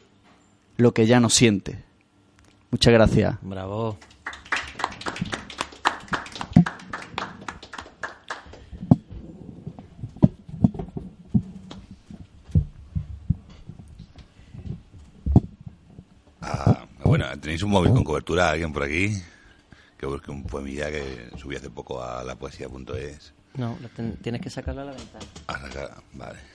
[0.78, 1.84] lo que ya no siente.
[2.72, 3.36] Muchas gracias.
[3.42, 3.98] Bravo.
[16.42, 18.50] Ah, bueno, ¿tenéis un móvil con cobertura?
[18.50, 19.22] ¿Alguien por aquí?
[19.98, 23.34] Que busque un poemilla que subí hace poco a la poesía.es.
[23.56, 23.78] No,
[24.22, 25.26] tienes que sacarlo a la ventana.
[25.48, 26.55] Ah, vale.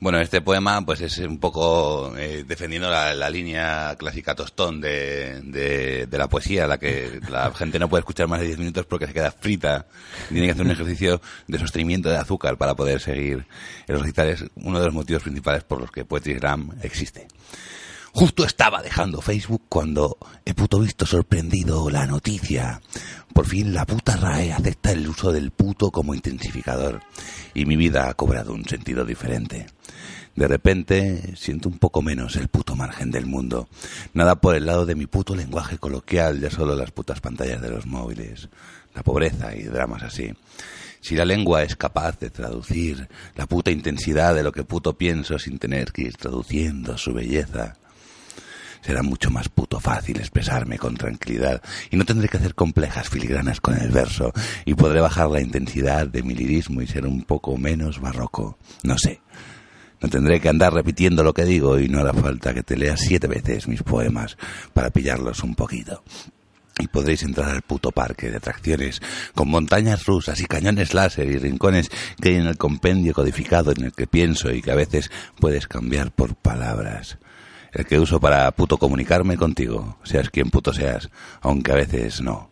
[0.00, 6.18] Bueno, este poema pues es un poco eh, defendiendo la, línea clásica tostón de, de,
[6.18, 9.12] la poesía, la que la gente no puede escuchar más de 10 minutos porque se
[9.12, 9.86] queda frita.
[10.30, 13.44] Tiene que hacer un ejercicio de sostenimiento de azúcar para poder seguir
[13.86, 14.28] el recital.
[14.28, 17.28] Es uno de los motivos principales por los que Poetry Slam existe.
[18.12, 22.80] Justo estaba dejando Facebook cuando he puto visto sorprendido la noticia.
[23.32, 27.00] Por fin la puta RAE acepta el uso del puto como intensificador
[27.54, 29.66] y mi vida ha cobrado un sentido diferente.
[30.34, 33.68] De repente siento un poco menos el puto margen del mundo.
[34.12, 37.70] Nada por el lado de mi puto lenguaje coloquial, ya solo las putas pantallas de
[37.70, 38.48] los móviles.
[38.94, 40.32] La pobreza y dramas así.
[41.00, 45.38] Si la lengua es capaz de traducir la puta intensidad de lo que puto pienso
[45.38, 47.76] sin tener que ir traduciendo su belleza,
[48.80, 53.60] será mucho más puto fácil expresarme con tranquilidad y no tendré que hacer complejas filigranas
[53.60, 54.32] con el verso
[54.64, 58.58] y podré bajar la intensidad de mi lirismo y ser un poco menos barroco.
[58.82, 59.20] No sé.
[60.00, 63.00] No tendré que andar repitiendo lo que digo y no hará falta que te leas
[63.00, 64.38] siete veces mis poemas
[64.72, 66.02] para pillarlos un poquito
[66.78, 69.02] y podréis entrar al puto parque de atracciones
[69.34, 71.90] con montañas rusas y cañones láser y rincones
[72.20, 75.66] que hay en el compendio codificado en el que pienso y que a veces puedes
[75.66, 77.18] cambiar por palabras
[77.72, 82.50] el que uso para puto comunicarme contigo, seas quien puto seas, aunque a veces no.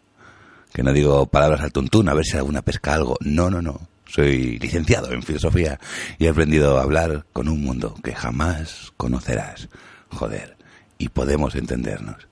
[0.72, 3.16] Que no digo palabras al tuntún a ver si alguna pesca algo.
[3.20, 3.80] No, no, no.
[4.06, 5.78] Soy licenciado en filosofía
[6.18, 9.68] y he aprendido a hablar con un mundo que jamás conocerás.
[10.10, 10.56] Joder,
[10.98, 12.26] y podemos entendernos.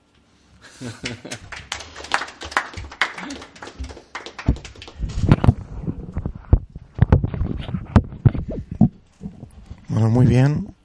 [9.89, 10.76] Bueno, muy bien.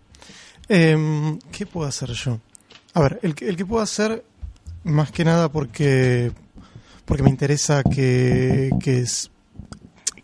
[0.68, 2.40] Em, ¿Qué puedo hacer yo?
[2.94, 4.24] A ver, el, que- el que puedo hacer,
[4.84, 6.32] más que nada porque,
[7.04, 9.30] porque me interesa que, que, es,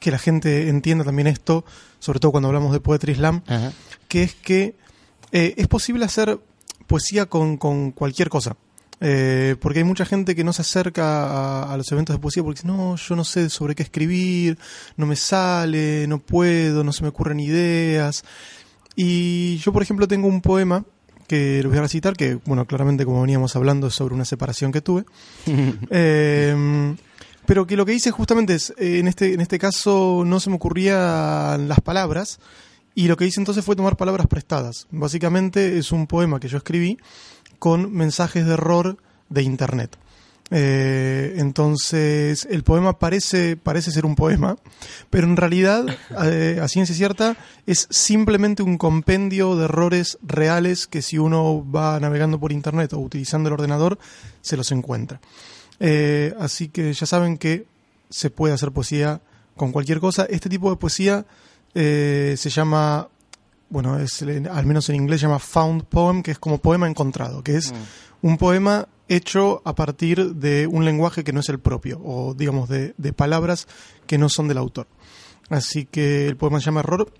[0.00, 1.64] que la gente entienda también esto,
[1.98, 3.72] sobre todo cuando hablamos de Poetry Slam, Ajá.
[4.08, 4.76] que es que
[5.32, 6.38] eh, es posible hacer
[6.86, 8.56] poesía con, con cualquier cosa.
[9.00, 11.04] Eh, porque hay mucha gente que no se acerca
[11.62, 14.58] a, a los eventos de poesía porque dice, no, yo no sé sobre qué escribir,
[14.96, 18.24] no me sale, no puedo, no se me ocurren ideas.
[19.00, 20.84] Y yo, por ejemplo, tengo un poema
[21.28, 24.72] que lo voy a recitar, que, bueno, claramente como veníamos hablando es sobre una separación
[24.72, 25.04] que tuve.
[25.90, 26.96] Eh,
[27.46, 30.56] pero que lo que hice justamente es, en, este, en este caso no se me
[30.56, 32.40] ocurrían las palabras,
[32.96, 34.88] y lo que hice entonces fue tomar palabras prestadas.
[34.90, 36.98] Básicamente es un poema que yo escribí
[37.60, 39.96] con mensajes de error de Internet.
[40.50, 44.56] Eh, entonces, el poema parece, parece ser un poema,
[45.10, 45.84] pero en realidad,
[46.24, 52.00] eh, a ciencia cierta, es simplemente un compendio de errores reales que si uno va
[52.00, 53.98] navegando por Internet o utilizando el ordenador,
[54.40, 55.20] se los encuentra.
[55.80, 57.66] Eh, así que ya saben que
[58.10, 59.20] se puede hacer poesía
[59.56, 60.26] con cualquier cosa.
[60.28, 61.26] Este tipo de poesía
[61.74, 63.08] eh, se llama,
[63.68, 67.42] bueno, es, al menos en inglés se llama found poem, que es como poema encontrado,
[67.42, 67.72] que es
[68.22, 72.68] un poema hecho a partir de un lenguaje que no es el propio, o digamos
[72.68, 73.66] de, de palabras
[74.06, 74.86] que no son del autor.
[75.48, 77.12] Así que el poema se llama Error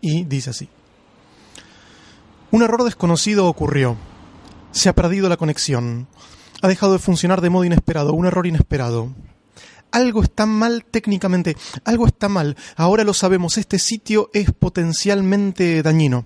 [0.00, 0.68] y dice así.
[2.50, 3.96] Un error desconocido ocurrió.
[4.72, 6.06] Se ha perdido la conexión.
[6.60, 9.12] Ha dejado de funcionar de modo inesperado, un error inesperado.
[9.90, 12.56] Algo está mal técnicamente, algo está mal.
[12.76, 16.24] Ahora lo sabemos, este sitio es potencialmente dañino.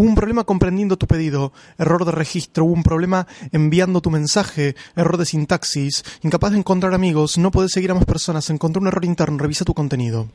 [0.00, 4.74] Hubo un problema comprendiendo tu pedido, error de registro, hubo un problema enviando tu mensaje,
[4.96, 8.86] error de sintaxis, incapaz de encontrar amigos, no puedes seguir a más personas, encontré un
[8.86, 10.30] error interno, revisa tu contenido.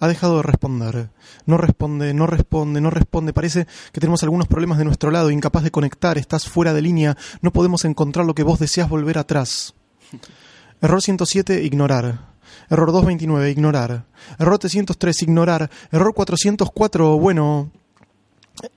[0.00, 1.10] Ha dejado de responder.
[1.44, 3.34] No responde, no responde, no responde.
[3.34, 7.14] Parece que tenemos algunos problemas de nuestro lado, incapaz de conectar, estás fuera de línea,
[7.42, 9.74] no podemos encontrar lo que vos deseas volver atrás.
[10.80, 12.32] Error 107, ignorar.
[12.70, 14.06] Error 229, ignorar.
[14.38, 15.70] Error 303, ignorar.
[15.90, 17.70] Error 404, bueno,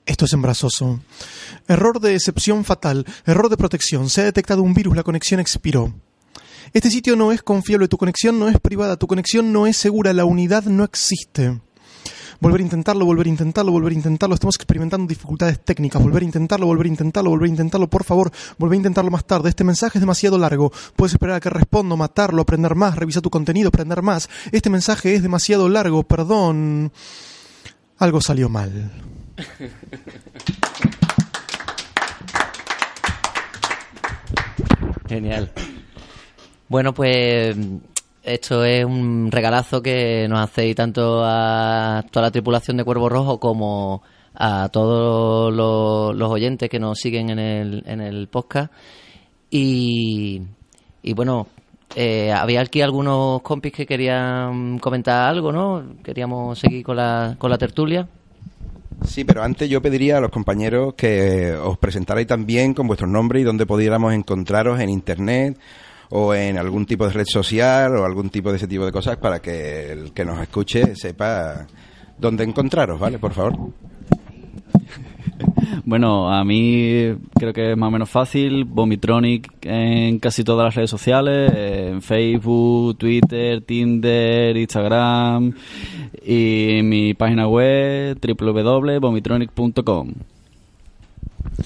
[0.05, 0.99] esto es embarazoso.
[1.67, 3.05] Error de excepción fatal.
[3.25, 4.09] Error de protección.
[4.09, 4.95] Se ha detectado un virus.
[4.95, 5.93] La conexión expiró.
[6.73, 7.87] Este sitio no es confiable.
[7.87, 8.97] Tu conexión no es privada.
[8.97, 10.13] Tu conexión no es segura.
[10.13, 11.59] La unidad no existe.
[12.39, 14.35] Volver a intentarlo, volver a intentarlo, volver a intentarlo.
[14.35, 16.01] Estamos experimentando dificultades técnicas.
[16.01, 17.89] Volver a intentarlo, volver a intentarlo, volver a intentarlo.
[17.89, 19.49] Por favor, volver a intentarlo más tarde.
[19.49, 20.71] Este mensaje es demasiado largo.
[20.95, 24.29] Puedes esperar a que respondo, matarlo, aprender más, revisar tu contenido, aprender más.
[24.51, 26.03] Este mensaje es demasiado largo.
[26.03, 26.91] Perdón.
[27.97, 28.91] Algo salió mal.
[35.07, 35.51] Genial.
[36.67, 37.55] Bueno, pues
[38.23, 43.39] esto es un regalazo que nos hacéis tanto a toda la tripulación de Cuervo Rojo
[43.39, 44.01] como
[44.33, 48.73] a todos los, oyentes que nos siguen en el, en el podcast.
[49.51, 50.41] Y,
[51.03, 51.47] y bueno,
[51.95, 55.83] eh, había aquí algunos compis que querían comentar algo, ¿no?
[56.03, 58.07] Queríamos seguir con la, con la tertulia.
[59.07, 63.41] Sí, pero antes yo pediría a los compañeros que os presentarais también con vuestros nombres
[63.41, 65.57] y dónde pudiéramos encontraros en internet
[66.09, 69.17] o en algún tipo de red social o algún tipo de ese tipo de cosas
[69.17, 71.65] para que el que nos escuche sepa
[72.17, 73.19] dónde encontraros, ¿vale?
[73.19, 73.57] Por favor.
[75.85, 78.65] Bueno, a mí creo que es más o menos fácil.
[78.65, 85.53] Vomitronic en casi todas las redes sociales, en Facebook, Twitter, Tinder, Instagram
[86.25, 90.13] y mi página web www.vomitronic.com.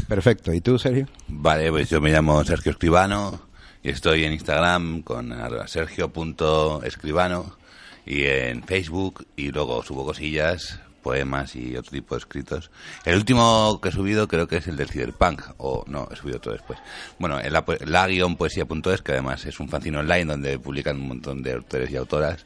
[0.08, 0.54] Perfecto.
[0.54, 1.08] ¿Y tú, Sergio?
[1.28, 3.40] Vale, pues yo me llamo Sergio Escribano
[3.82, 5.34] y estoy en Instagram con
[5.68, 7.58] sergio.escribano
[8.06, 10.80] y en Facebook y luego subo cosillas,
[11.10, 12.70] poemas y otro tipo de escritos.
[13.06, 16.38] El último que he subido creo que es el del Cyberpunk, o no, he subido
[16.38, 16.78] otro después.
[17.18, 18.08] Bueno, en la, la
[18.38, 22.46] poesía.es, que además es un fanzine online donde publican un montón de autores y autoras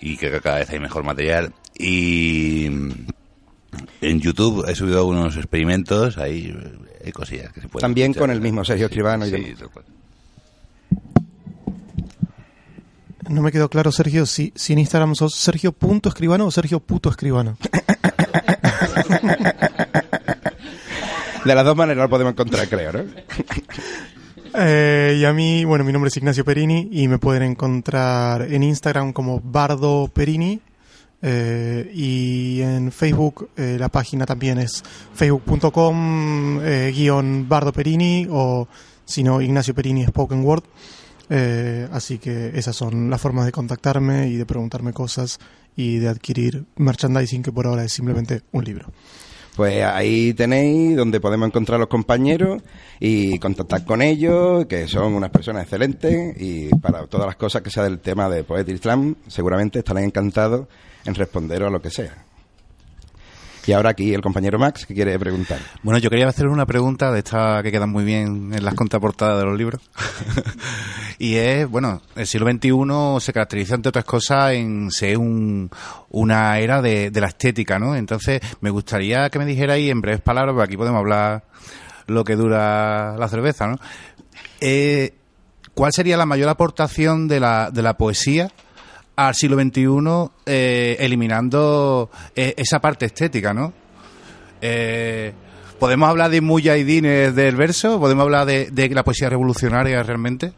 [0.00, 1.52] y creo que cada vez hay mejor material.
[1.76, 2.66] Y
[4.00, 6.52] en YouTube he subido algunos experimentos, hay,
[7.04, 8.28] hay cosillas que se pueden También escuchar.
[8.28, 9.58] con el mismo Sergio Escribano y Sí, demás.
[9.58, 9.84] tal cual.
[13.28, 16.80] No me quedó claro, Sergio, si, si en Instagram sos Sergio punto escribano o Sergio
[16.80, 17.58] puto escribano.
[21.44, 23.04] de las dos maneras lo podemos encontrar, creo, ¿no?
[24.54, 28.62] Eh, y a mí, bueno, mi nombre es Ignacio Perini y me pueden encontrar en
[28.62, 30.60] Instagram como Bardo Perini
[31.20, 34.82] eh, y en Facebook eh, la página también es
[35.14, 38.66] facebook.com guion Bardo Perini o
[39.04, 40.64] si no Ignacio Perini Spoken Word.
[41.30, 45.38] Eh, así que esas son las formas de contactarme y de preguntarme cosas
[45.76, 48.90] y de adquirir merchandising que por ahora es simplemente un libro.
[49.54, 52.62] Pues ahí tenéis donde podemos encontrar a los compañeros
[53.00, 57.70] y contactar con ellos, que son unas personas excelentes y para todas las cosas que
[57.70, 60.68] sea del tema de Poetry Slam, seguramente estarán encantados
[61.04, 62.27] en responder a lo que sea.
[63.68, 65.58] Y ahora aquí el compañero Max que quiere preguntar.
[65.82, 69.38] Bueno, yo quería hacer una pregunta de esta que quedan muy bien en las contraportadas
[69.38, 69.82] de los libros.
[71.18, 75.68] y es, bueno, el siglo XXI se caracteriza, entre otras cosas, en ser un,
[76.08, 77.94] una era de, la estética, ¿no?
[77.94, 81.44] Entonces, me gustaría que me dijerais en breves palabras, porque aquí podemos hablar
[82.06, 83.76] lo que dura la cerveza, ¿no?
[84.62, 85.12] Eh,
[85.74, 88.50] ¿Cuál sería la mayor aportación de la, de la poesía
[89.18, 93.72] al siglo XXI eh, eliminando eh, esa parte estética, ¿no?
[94.60, 95.32] Eh,
[95.80, 97.98] ¿Podemos hablar de mujahidines del verso?
[97.98, 100.52] ¿Podemos hablar de, la poesía revolucionaria realmente?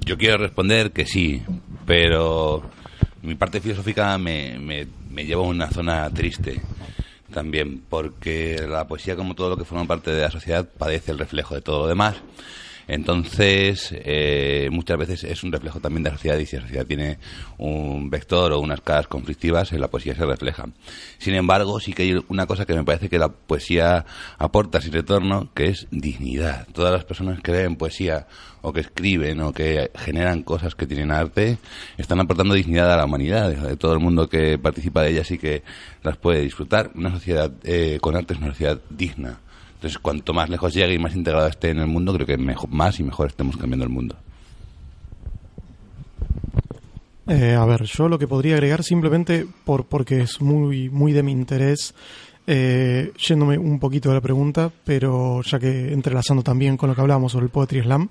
[0.00, 1.42] Yo quiero responder que sí,
[1.84, 2.62] pero
[3.20, 6.62] mi parte filosófica me, me lleva a una zona triste
[7.34, 11.18] también, porque la poesía, como todo lo que forma parte de la sociedad, padece el
[11.18, 12.16] reflejo de todo lo demás.
[12.88, 16.86] Entonces, eh, muchas veces es un reflejo también de la sociedad y si la sociedad
[16.86, 17.18] tiene
[17.58, 20.66] un vector o unas caras conflictivas, en la poesía se refleja.
[21.18, 24.06] Sin embargo, sí que hay una cosa que me parece que la poesía
[24.38, 26.66] aporta sin retorno, que es dignidad.
[26.72, 28.26] Todas las personas que leen poesía
[28.62, 31.58] o que escriben o que generan cosas que tienen arte,
[31.96, 33.50] están aportando dignidad a la humanidad.
[33.50, 35.62] De todo el mundo que participa de ellas y que
[36.02, 36.90] las puede disfrutar.
[36.94, 39.38] Una sociedad eh, con arte es una sociedad digna.
[39.76, 42.70] Entonces, cuanto más lejos llegue y más integrado esté en el mundo, creo que mejor,
[42.70, 44.16] más y mejor estemos cambiando el mundo.
[47.28, 51.22] Eh, a ver, yo lo que podría agregar simplemente por porque es muy muy de
[51.22, 51.94] mi interés,
[52.46, 57.00] eh, yéndome un poquito de la pregunta, pero ya que entrelazando también con lo que
[57.02, 58.08] hablábamos sobre el Poetry Slam,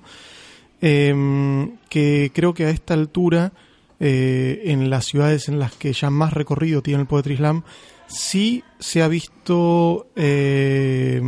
[0.81, 3.53] eh, que creo que a esta altura,
[3.99, 7.63] eh, en las ciudades en las que ya más recorrido tiene el Poetry Slam,
[8.07, 11.21] sí se ha visto eh,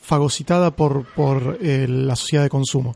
[0.00, 2.94] fagocitada por, por eh, la sociedad de consumo.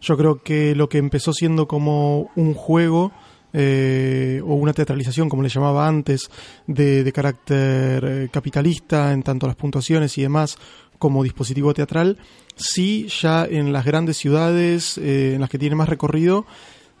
[0.00, 3.12] Yo creo que lo que empezó siendo como un juego
[3.52, 6.30] eh, o una teatralización, como le llamaba antes,
[6.66, 10.56] de, carácter eh, capitalista en tanto las puntuaciones y demás
[10.98, 12.18] como dispositivo teatral,
[12.56, 16.44] sí ya en las grandes ciudades en las que tiene más recorrido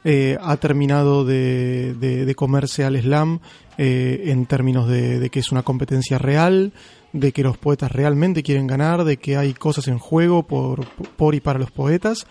[0.04, 3.40] eh, ha terminado de, de- de comerse al slam
[3.78, 6.72] eh, en términos de, de que es una competencia real,
[7.12, 10.86] de que los poetas realmente quieren ganar, de que hay cosas en juego por,
[11.16, 12.26] por y para los poetas.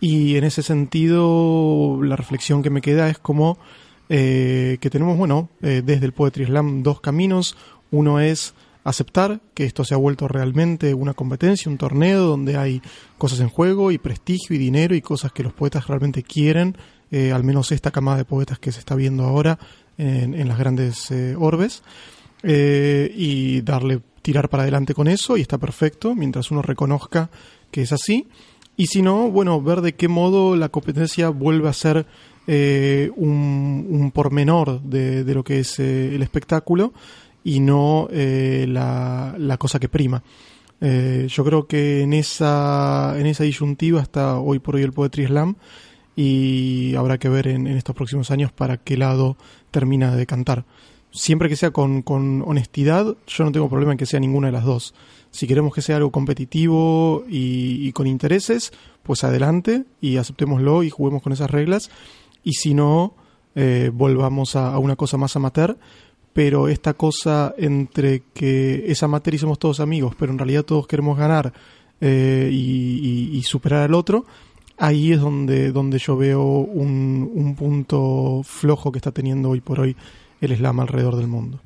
[0.00, 3.58] Y en ese sentido, la reflexión que me queda es como
[4.08, 7.56] eh, que tenemos, bueno, eh, desde el Poetry Slam dos caminos.
[7.90, 8.54] Uno es
[8.84, 12.82] aceptar que esto se ha vuelto realmente una competencia, un torneo donde hay
[13.18, 16.76] cosas en juego y prestigio y dinero y cosas que los poetas realmente quieren,
[17.10, 19.58] eh, al menos esta camada de poetas que se está viendo ahora
[19.98, 21.82] en, en las grandes eh, orbes,
[22.42, 27.30] eh, y darle, tirar para adelante con eso y está perfecto mientras uno reconozca
[27.70, 28.26] que es así.
[28.76, 32.06] Y si no, bueno, ver de qué modo la competencia vuelve a ser
[32.48, 36.92] eh, un, un pormenor de, de lo que es el espectáculo
[37.44, 40.22] y no eh, la, la cosa que prima.
[40.80, 45.26] Eh, yo creo que en esa, en esa disyuntiva está hoy por hoy el Poetry
[45.26, 45.54] Slam
[46.16, 49.36] y habrá que ver en, en estos próximos años para qué lado
[49.70, 50.64] termina de cantar.
[51.12, 54.52] Siempre que sea con, con honestidad, yo no tengo problema en que sea ninguna de
[54.52, 54.94] las dos.
[55.30, 58.72] Si queremos que sea algo competitivo y, con intereses,
[59.02, 61.90] pues adelante y aceptémoslo y juguemos con esas reglas.
[62.42, 63.14] Y si no,
[63.54, 65.78] eh, volvamos a, a una cosa más amateur.
[66.32, 70.86] Pero esta cosa entre que es amateur y somos todos amigos, pero en realidad todos
[70.86, 71.52] queremos ganar
[72.00, 74.24] eh, y, superar al otro,
[74.78, 79.80] ahí es donde, donde yo veo un, un punto flojo que está teniendo hoy por
[79.80, 79.94] hoy
[80.40, 81.60] el slam alrededor del mundo.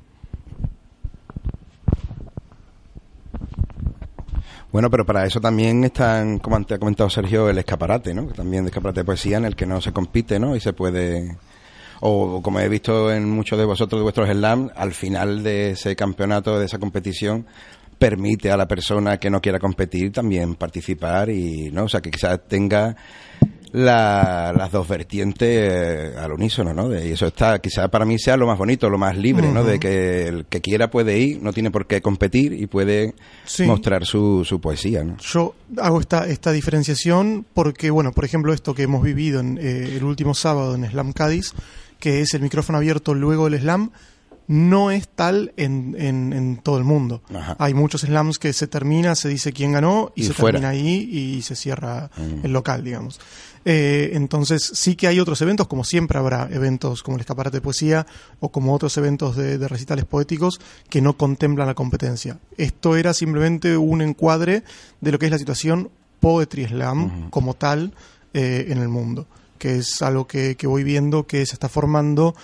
[4.71, 8.25] Bueno, pero para eso también están, como antes ha comentado Sergio, el escaparate, ¿no?
[8.27, 10.55] También de escaparate de poesía en el que no se compite, ¿no?
[10.55, 11.37] Y se puede...
[12.01, 15.95] O como he visto en muchos de vosotros, de vuestros slams, al final de ese
[15.95, 17.45] campeonato, de esa competición,
[17.97, 21.85] permite a la persona que no quiera competir también participar y, ¿no?
[21.85, 22.95] O sea, que quizás tenga
[23.71, 26.87] la- las dos vertientes eh, al unísono, ¿no?
[26.89, 29.63] De- y eso está, quizás para mí sea lo más bonito, lo más libre, ¿no?
[29.63, 33.13] De que el que quiera puede ir, no tiene por qué competir y puede
[33.45, 33.63] Sí.
[33.63, 35.17] mostrar su, su poesía, ¿no?
[35.17, 39.95] Yo hago esta, esta diferenciación porque, bueno, por ejemplo, esto que hemos vivido en, eh,
[39.97, 41.53] el último sábado en Slam Cádiz,
[41.99, 43.91] que es el micrófono abierto luego del slam,
[44.49, 47.21] no es tal en, en, en todo el mundo.
[47.33, 47.57] Ajá.
[47.59, 50.59] Hay muchos slams que se termina, se dice quién ganó y, Y se fuera.
[50.59, 52.45] termina ahí y se cierra Mm.
[52.45, 53.19] el local, digamos.
[53.65, 57.61] Eh, entonces, sí que hay otros eventos, como siempre habrá eventos como el escaparate de
[57.61, 58.07] poesía
[58.39, 62.39] o como otros eventos de, de recitales poéticos que no contemplan la competencia.
[62.57, 64.63] Esto era simplemente un encuadre
[65.01, 65.89] de lo que es la situación
[66.21, 67.91] Poetry Slam como tal
[68.33, 69.27] eh, en el mundo,
[69.57, 72.35] que es algo que, que voy viendo que se está formando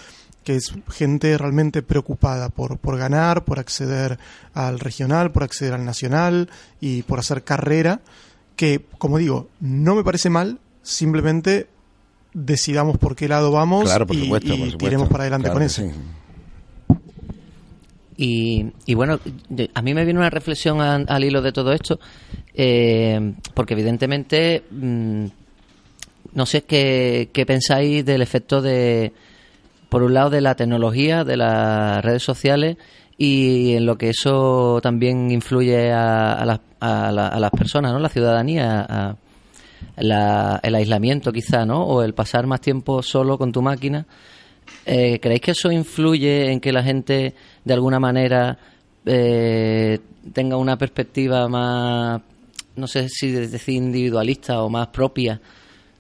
[0.43, 4.20] que es gente realmente preocupada por, por ganar, por acceder
[4.53, 6.49] al regional, por acceder al nacional
[6.82, 8.01] y por hacer carrera,
[8.57, 11.68] que, como digo, no me parece mal, simplemente
[12.34, 14.78] decidamos por qué lado vamos Claro, por y, supuesto, y por supuesto.
[14.80, 15.82] tiremos para adelante Claro con eso.
[15.84, 15.91] sí.
[18.16, 19.20] Y, y bueno,
[19.74, 21.99] a mí me viene una reflexión al, al hilo de todo esto,
[22.53, 25.26] eh, porque evidentemente, mm,
[26.34, 29.13] no sé qué, qué pensáis del efecto de,
[29.89, 32.77] por un lado, de la tecnología, de las redes sociales
[33.17, 37.93] y en lo que eso también influye a, a las, a la- a las personas,
[37.93, 37.99] ¿no?
[37.99, 39.15] La ciudadanía,
[39.97, 41.84] la- el aislamiento quizá, ¿no?
[41.84, 44.05] O el pasar más tiempo solo con tu máquina.
[44.86, 48.57] Eh, ¿Creéis que eso influye en que la gente, de alguna manera,
[49.05, 49.99] eh,
[50.34, 52.21] tenga una perspectiva más,
[52.75, 55.39] no sé si decir individualista o más propia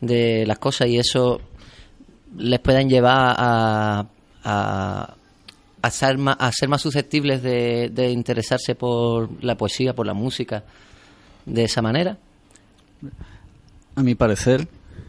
[0.05, 1.41] de las cosas y eso
[2.37, 4.05] les puedan llevar a,
[4.43, 5.15] a,
[5.81, 10.63] a ser, más, a ser más susceptibles de, interesarse por la poesía, por la música,
[11.45, 12.17] de esa manera?
[13.95, 14.67] A mi parecer,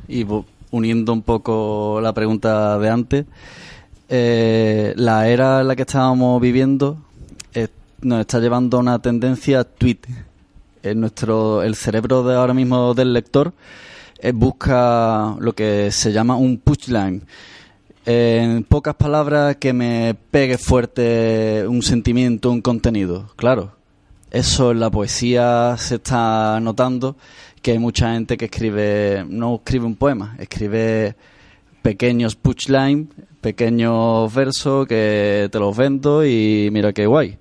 [0.09, 0.27] y
[0.71, 3.27] uniendo un poco la pregunta de antes,
[4.09, 6.99] eh, la era en la que estábamos viviendo
[8.05, 10.01] nos está llevando a una tendencia tweet.
[10.83, 13.55] En nuestro, el cerebro de ahora mismo del lector
[14.33, 17.23] busca lo que se llama un punchline.
[18.07, 23.31] En pocas palabras que me pegue fuerte un sentimiento, un contenido.
[23.37, 23.73] Claro,
[24.31, 27.17] eso en la poesía se está notando
[27.63, 31.17] que hay mucha gente que escribe, no escribe un poema, escribe
[31.81, 33.07] pequeños punchlines,
[33.41, 37.39] pequeños versos que te los vendo y mira qué guay.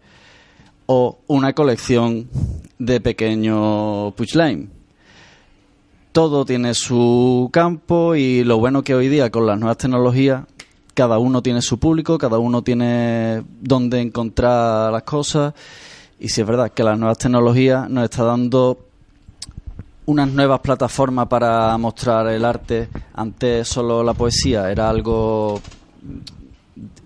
[0.86, 2.30] O una colección
[2.78, 4.70] de pequeños punchlines.
[6.14, 10.44] Todo tiene su campo y lo bueno que hoy día con las nuevas tecnologías
[10.94, 15.56] cada uno tiene su público, cada uno tiene dónde encontrar las cosas
[16.20, 18.78] y si es verdad que las nuevas tecnologías nos está dando
[20.06, 22.90] unas nuevas plataformas para mostrar el arte.
[23.16, 25.60] Antes solo la poesía era algo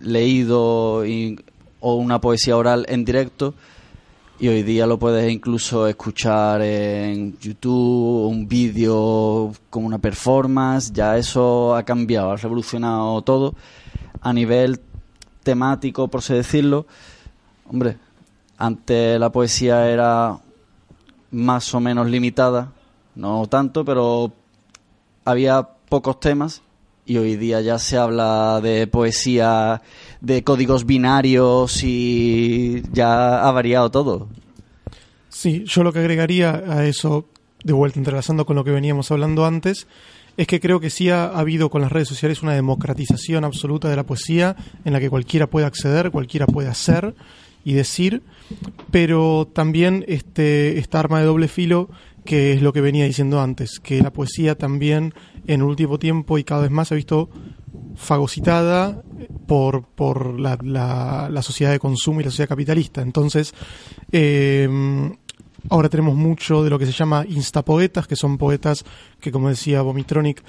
[0.01, 1.03] leído
[1.79, 3.53] o una poesía oral en directo
[4.39, 11.17] y hoy día lo puedes incluso escuchar en YouTube, un vídeo con una performance, ya
[11.17, 13.55] eso ha cambiado, ha revolucionado todo
[14.21, 14.79] a nivel
[15.41, 16.85] temático, por así decirlo.
[17.67, 17.97] Hombre,
[18.57, 20.37] antes la poesía era
[21.31, 22.71] más o menos limitada,
[23.15, 24.31] no tanto, pero
[25.25, 26.61] había pocos temas
[27.07, 29.81] y hoy día ya se habla de poesía,
[30.21, 34.27] de códigos binarios y ya ha variado todo.
[35.29, 37.25] Sí, yo lo que agregaría a eso,
[37.63, 39.87] de vuelta entrelazando con lo que veníamos hablando antes,
[40.37, 43.95] es que creo que sí ha habido con las redes sociales una democratización absoluta de
[43.95, 44.55] la poesía
[44.85, 47.15] en la que cualquiera puede acceder, cualquiera puede hacer
[47.65, 48.21] y decir,
[48.91, 51.89] pero también este, esta arma de doble filo
[52.23, 55.13] que es lo que venía diciendo antes, que la poesía también
[55.47, 57.29] en último tiempo y cada vez más ha visto
[57.95, 59.03] fagocitada
[59.45, 63.01] por, por la, la- sociedad de consumo y la sociedad capitalista.
[63.01, 63.53] Entonces,
[64.11, 64.67] eh,
[65.69, 68.83] ahora tenemos mucho de lo que se llama instapoetas, que son poetas
[69.19, 70.43] que, como decía Vomitronic,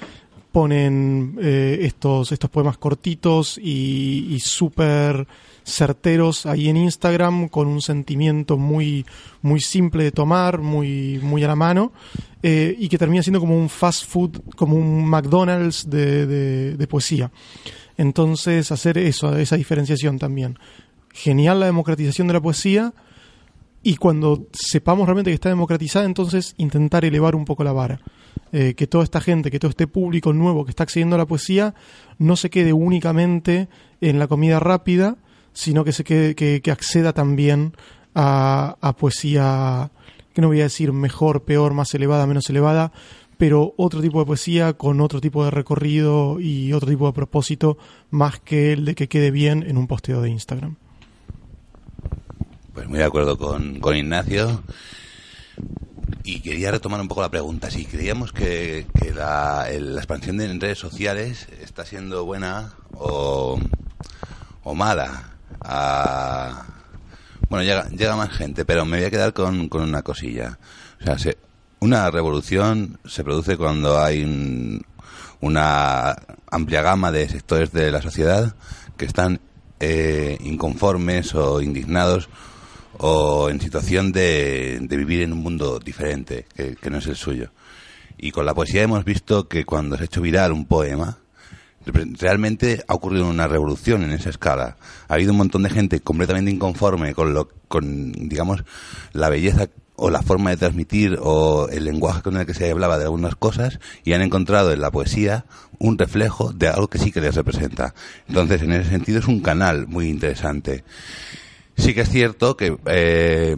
[0.51, 5.27] ponen eh, estos, estos poemas cortitos y, y súper
[5.69, 9.05] certeros ahí en Instagram con un sentimiento muy,
[9.41, 11.91] muy simple de tomar, muy, muy a la mano
[12.43, 17.31] eh, y que termina siendo como un fast food, como un McDonald's de, de- poesía.
[17.97, 20.57] Entonces, hacer eso, esa diferenciación también.
[21.13, 22.93] Genial la democratización de la poesía
[23.83, 27.99] y cuando sepamos realmente que está democratizada, entonces intentar elevar un poco la vara.
[28.51, 31.27] Eh, que toda esta gente, que todo este público nuevo que está accediendo a la
[31.27, 31.75] poesía
[32.17, 33.67] no se quede únicamente
[34.01, 35.17] en la comida rápida,
[35.53, 37.73] sino que se quede, que, que acceda también
[38.15, 39.91] a, a poesía,
[40.33, 42.91] que no voy a decir mejor, peor, más elevada, menos elevada,
[43.37, 47.77] pero otro tipo de poesía con otro tipo de recorrido y otro tipo de propósito
[48.09, 50.75] más que el de que quede bien en un posteo de Instagram.
[52.73, 54.61] Pues muy de acuerdo con, con Ignacio.
[56.23, 57.71] Y quería retomar un poco la pregunta.
[57.71, 63.59] Si creíamos que, que la, la expansión de redes sociales está siendo buena o,
[64.63, 65.38] o mala.
[65.61, 66.65] Ah,
[67.49, 70.57] bueno, llega, llega más gente, pero me voy a quedar con, con una cosilla.
[71.01, 71.37] O sea, se-
[71.79, 74.81] una revolución se produce cuando hay un-
[75.41, 76.15] una
[76.51, 78.55] amplia gama de sectores de la sociedad
[78.97, 79.39] que están
[79.79, 82.27] eh, inconformes o indignados
[82.97, 87.15] o en situación de, de vivir en un mundo diferente, que, que no es el
[87.15, 87.51] suyo.
[88.17, 91.18] Y con la poesía hemos visto que cuando se ha hecho viral un poema,
[91.91, 94.77] realmente ha ocurrido una revolución en esa escala.
[95.07, 98.63] Ha habido un montón de gente completamente inconforme con lo, con, digamos,
[99.13, 99.69] la belleza
[99.99, 103.35] o la forma de transmitir o el lenguaje con el que se hablaba de algunas
[103.35, 105.45] cosas y han encontrado en la poesía
[105.77, 107.93] un reflejo de algo que sí que les representa.
[108.27, 110.83] Entonces, en ese sentido es un canal muy interesante.
[111.77, 113.55] Sí que es cierto que, eh,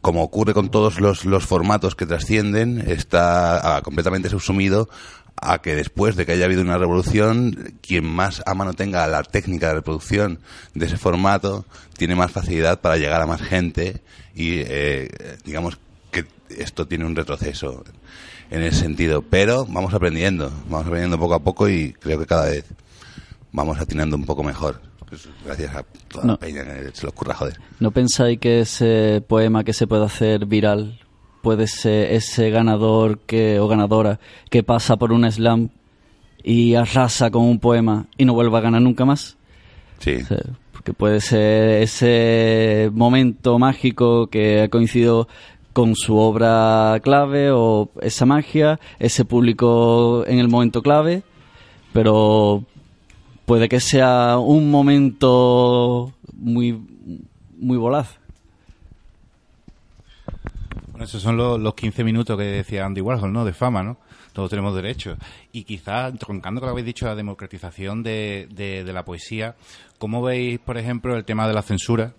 [0.00, 4.88] como ocurre con todos los, los formatos que trascienden, está ah, completamente subsumido
[5.36, 9.22] a que después de que haya habido una revolución, quien más a mano tenga la
[9.22, 10.38] técnica de reproducción
[10.74, 11.64] de ese formato,
[11.96, 14.02] tiene más facilidad para llegar a más gente
[14.34, 15.08] y, eh,
[15.44, 15.78] digamos,
[16.10, 17.82] que esto tiene un retroceso
[18.50, 19.22] en ese sentido.
[19.22, 22.64] Pero vamos aprendiendo, vamos aprendiendo poco a poco y creo que cada vez
[23.50, 24.80] vamos atinando un poco mejor.
[25.08, 26.32] Pues Gracias a toda No.
[26.32, 27.58] la peña que se lo ocurra, joder.
[27.80, 31.00] ¿No pensáis que ese poema que se puede hacer viral
[31.42, 35.70] puede ser ese ganador que o ganadora que pasa por un slam
[36.42, 39.36] y arrasa con un poema y no vuelva a ganar nunca más?
[39.98, 40.16] Sí.
[40.16, 40.38] O sea,
[40.72, 45.28] porque puede ser ese momento mágico que ha coincidido
[45.72, 51.22] con su obra clave o esa magia, ese público en el momento clave,
[51.92, 52.64] pero
[53.46, 56.78] puede que sea un momento muy
[57.58, 58.18] muy volaz.
[61.02, 63.44] Esos son los, los 15 minutos que decía Andy Warhol, ¿no?
[63.44, 63.98] De fama, ¿no?
[64.32, 65.16] Todos tenemos derecho.
[65.52, 69.56] Y quizás, troncando con lo que habéis dicho, la democratización de, de, de la poesía,
[69.98, 72.14] ¿cómo veis, por ejemplo, el tema de la censura?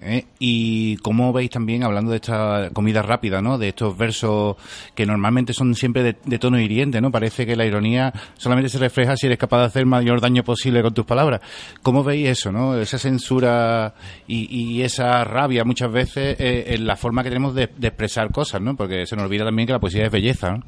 [0.00, 0.26] ¿Eh?
[0.38, 3.58] Y cómo veis también, hablando de esta comida rápida, ¿no?
[3.58, 4.56] De estos versos
[4.94, 7.10] que normalmente son siempre de, tono hiriente, ¿no?
[7.10, 10.44] Parece que la ironía solamente se refleja si eres capaz de hacer el mayor daño
[10.44, 11.40] posible con tus palabras.
[11.82, 12.76] ¿Cómo veis eso, no?
[12.76, 13.94] Esa censura
[14.26, 18.30] y, y esa rabia muchas veces eh, en la forma que tenemos de, de expresar
[18.30, 18.76] cosas, ¿no?
[18.76, 20.62] Porque se nos olvida también que la poesía es belleza, ¿no?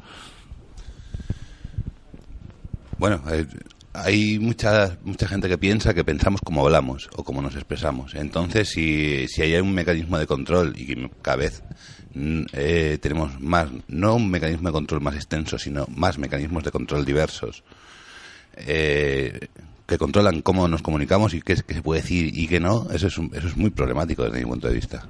[2.99, 3.47] Bueno, eh,
[4.05, 8.15] hay mucha, mucha gente que piensa que pensamos como hablamos o como nos expresamos.
[8.15, 11.63] Entonces, si, si hay un mecanismo de control y cada vez
[12.15, 16.71] mm, eh, tenemos más, no un mecanismo de control más extenso, sino más mecanismos de
[16.71, 17.63] control diversos,
[18.57, 19.49] eh,
[19.87, 23.07] que controlan cómo nos comunicamos y qué, qué se puede decir y qué no, eso
[23.07, 25.09] es, un- eso es muy problemático desde mi punto de vista.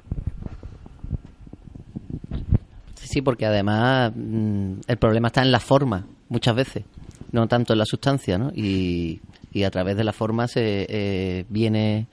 [2.95, 6.83] Sí, sí, porque además mm, el problema está en la forma, muchas veces,
[7.31, 8.51] no tanto en la sustancia, ¿no?
[8.55, 9.21] Y,
[9.51, 12.07] y a través de la forma se eh, viene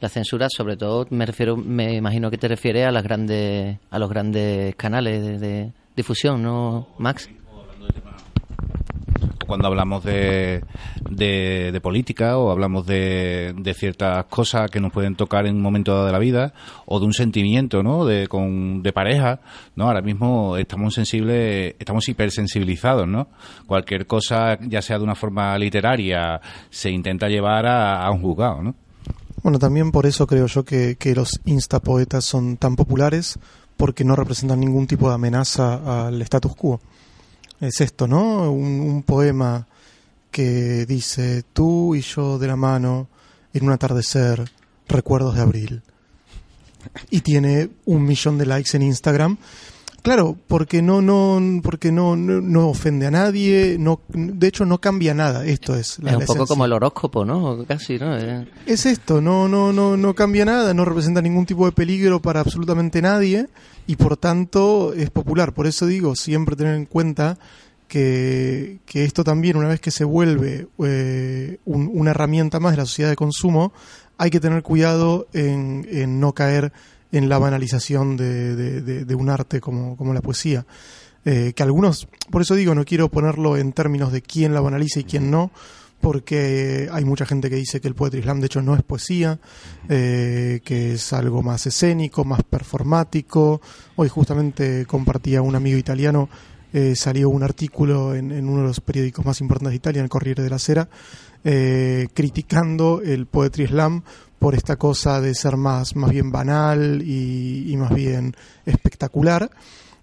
[0.00, 3.98] la censura, sobre todo me refiero, me imagino que te refieres a las grandes, a
[3.98, 7.28] los grandes canales de, de difusión, ¿no, Max?
[9.50, 10.62] Cuando hablamos de,
[11.10, 15.92] de, política o hablamos de, de ciertas cosas que nos pueden tocar en un momento
[15.92, 16.54] dado de la vida
[16.86, 18.04] o de un sentimiento, ¿no?
[18.04, 19.40] De, con, de pareja,
[19.74, 19.88] ¿no?
[19.88, 23.26] Ahora mismo estamos sensibles, estamos hipersensibilizados, ¿no?
[23.66, 26.40] Cualquier cosa, ya sea de una forma literaria,
[26.70, 28.76] se intenta llevar a, a un juzgado, ¿no?
[29.42, 33.36] Bueno, también por eso creo yo que, que los instapoetas son tan populares,
[33.76, 36.80] porque no representan ningún tipo de amenaza al status quo.
[37.60, 38.50] Es esto, ¿no?
[38.50, 39.66] Un, un poema
[40.30, 43.08] que dice, tú y yo de la mano,
[43.52, 44.50] en un atardecer,
[44.88, 45.82] recuerdos de abril.
[47.10, 49.36] Y tiene un millón de likes en Instagram.
[50.02, 54.80] Claro, porque no, no, porque no, no, no ofende a nadie, no, de hecho no
[54.80, 55.44] cambia nada.
[55.44, 57.66] Esto es la es un la poco como el horóscopo, ¿no?
[57.66, 58.16] Casi, ¿no?
[58.16, 62.22] Eh, Es esto, no, no, no, no cambia nada, no representa ningún tipo de peligro
[62.22, 63.48] para absolutamente nadie
[63.90, 65.52] y por tanto es popular.
[65.52, 67.38] Por eso digo, siempre tener en cuenta
[67.88, 72.76] que, que esto también, una vez que se vuelve eh, un- una herramienta más de
[72.78, 73.72] la sociedad de consumo,
[74.16, 76.72] hay que tener cuidado en, en no caer
[77.12, 80.64] en la banalización de, de- un arte como, como la poesía.
[81.24, 85.00] Eh, que algunos, por eso digo, no quiero ponerlo en términos de quién la banaliza
[85.00, 85.50] y quién no,
[86.00, 89.38] porque hay mucha gente que dice que el poetry slam de hecho no es poesía,
[89.88, 93.60] eh, que es algo más escénico, más performático.
[93.96, 96.28] Hoy justamente compartía un amigo italiano
[96.72, 100.04] eh, salió un artículo en, en, uno de los periódicos más importantes de Italia, en
[100.04, 100.88] el Corriere della Sera,
[101.42, 104.04] eh, criticando el Poetry Slam
[104.38, 109.50] por esta cosa de ser más, más bien banal y, y más bien espectacular.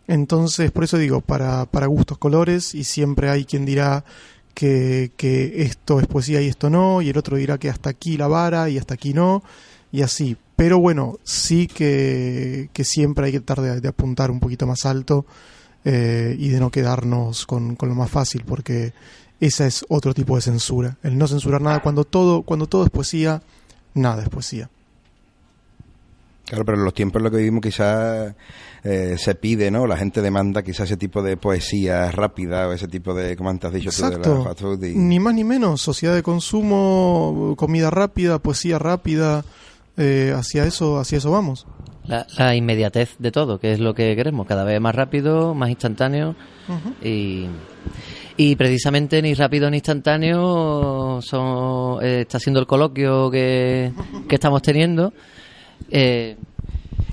[0.08, 4.04] Entonces, por eso digo, para, para gustos colores, y siempre hay quien dirá
[4.58, 8.18] que, que esto es poesía y esto no, y el otro dirá que hasta aquí
[8.18, 9.44] la vara y hasta aquí no,
[9.92, 10.36] y así.
[10.56, 15.28] Pero bueno, sí que, siempre hay que tratar de, de apuntar un poquito más alto
[15.86, 18.94] eh, y de no quedarnos con, con, lo más fácil, porque
[19.40, 20.98] esa es otro tipo de censura.
[21.04, 23.44] El no censurar nada, cuando todo, cuando todo es poesía,
[23.94, 24.72] nada es poesía.
[26.48, 28.34] Claro, pero en los tiempos en los que vivimos quizás
[28.82, 29.86] eh, se pide, ¿no?
[29.86, 33.68] La gente demanda quizás ese tipo de poesía rápida o ese tipo de, como antes
[33.68, 34.22] has dicho Exacto.
[34.22, 34.84] tú, de la fast food.
[34.84, 34.96] Y...
[34.96, 39.44] Ni más ni menos, sociedad de consumo, comida rápida, poesía rápida,
[39.98, 41.68] eh, hacia eso, hacia eso vamos.
[42.06, 45.70] La, la, inmediatez de todo, que es lo que queremos, cada vez más rápido, más
[45.70, 46.34] instantáneo
[46.70, 47.06] uh -huh.
[47.06, 47.48] y,
[48.38, 53.92] y precisamente ni rápido ni instantáneo son, eh, está siendo el coloquio que,
[54.30, 55.12] que estamos teniendo.
[55.90, 56.38] Eh,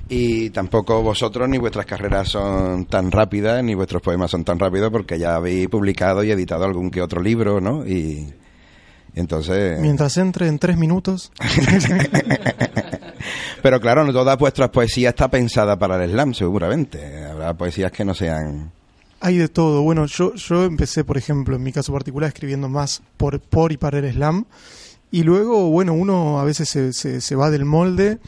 [0.07, 4.91] y tampoco vosotros ni vuestras carreras son tan rápidas, ni vuestros poemas son tan rápidos,
[4.91, 7.85] porque ya habéis publicado y editado algún que otro libro, ¿no?
[7.87, 8.31] Y
[9.15, 9.79] entonces...
[9.79, 11.31] Mientras entre en tres minutos.
[13.63, 17.25] Pero claro, no toda vuestra poesía está pensada para el slam, seguramente.
[17.25, 18.71] Habrá poesías que no sean...
[19.21, 19.81] Hay de todo.
[19.81, 23.77] Bueno, yo, yo empecé, por ejemplo, en mi caso particular, escribiendo más por, por y
[23.77, 24.45] para el slam.
[25.09, 28.19] Y luego, bueno, uno a veces se, se, se va del molde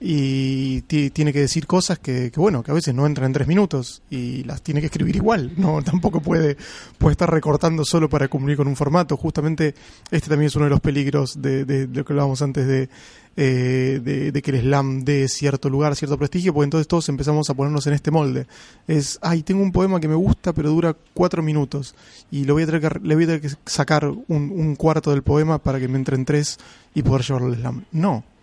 [0.00, 4.02] y tiene que decir cosas que, bueno que a veces no entran en tres minutos
[4.10, 6.56] y las tiene que escribir igual no tampoco puede
[6.98, 9.16] puede estar recortando solo para cumplir con un formato.
[9.16, 9.74] Justamente
[10.10, 12.88] este también es uno de los peligros de, de, de lo que hablábamos antes de,
[13.36, 17.54] eh, de, que el slam dé cierto lugar cierto prestigio porque entonces todos empezamos a
[17.54, 18.46] ponernos en este molde.
[18.86, 21.94] Es ay tengo un poema que me gusta pero dura cuatro minutos
[22.30, 25.10] y lo voy a tener que, le voy a tener que sacar un, un cuarto
[25.12, 26.58] del poema para que me entre en tres
[26.94, 28.33] y poder llevarlo al slam no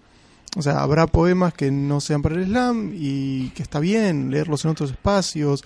[0.57, 4.65] o sea, habrá poemas que no sean para el slam y que está bien leerlos
[4.65, 5.63] en otros espacios,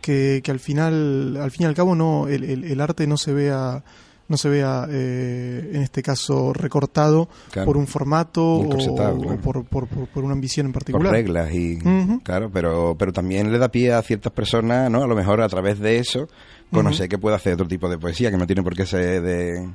[0.00, 3.16] que, que al final, al fin y al cabo, no, el, el, el arte no
[3.16, 3.82] se vea,
[4.28, 7.66] no se vea, eh, en este caso, recortado claro.
[7.66, 9.16] por un formato o, claro.
[9.16, 11.08] o por, por, por, por, una ambición en particular.
[11.08, 12.22] Por reglas y, uh -huh.
[12.22, 15.02] claro, pero, pero también le da pie a ciertas personas, ¿no?
[15.02, 16.28] A lo mejor a través de eso,
[16.70, 17.10] conocer uh -huh.
[17.10, 19.68] que puede hacer otro tipo de poesía, que no tiene por qué ser de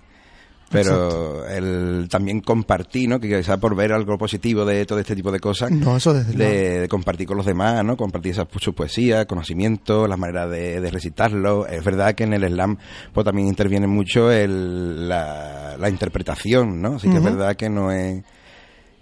[0.83, 3.19] pero el también compartir, ¿no?
[3.19, 6.33] Que quizás por ver algo positivo de todo este tipo de cosas, no, eso desde
[6.33, 7.97] de, de, compartir con los demás, ¿no?
[7.97, 11.67] Compartir esa, su poesía, conocimiento, la manera de, de, recitarlo.
[11.67, 12.77] Es verdad que en el slam
[13.13, 16.95] pues también interviene mucho el, la, la interpretación, ¿no?
[16.95, 17.17] Así que uh -huh.
[17.17, 18.23] es verdad que no es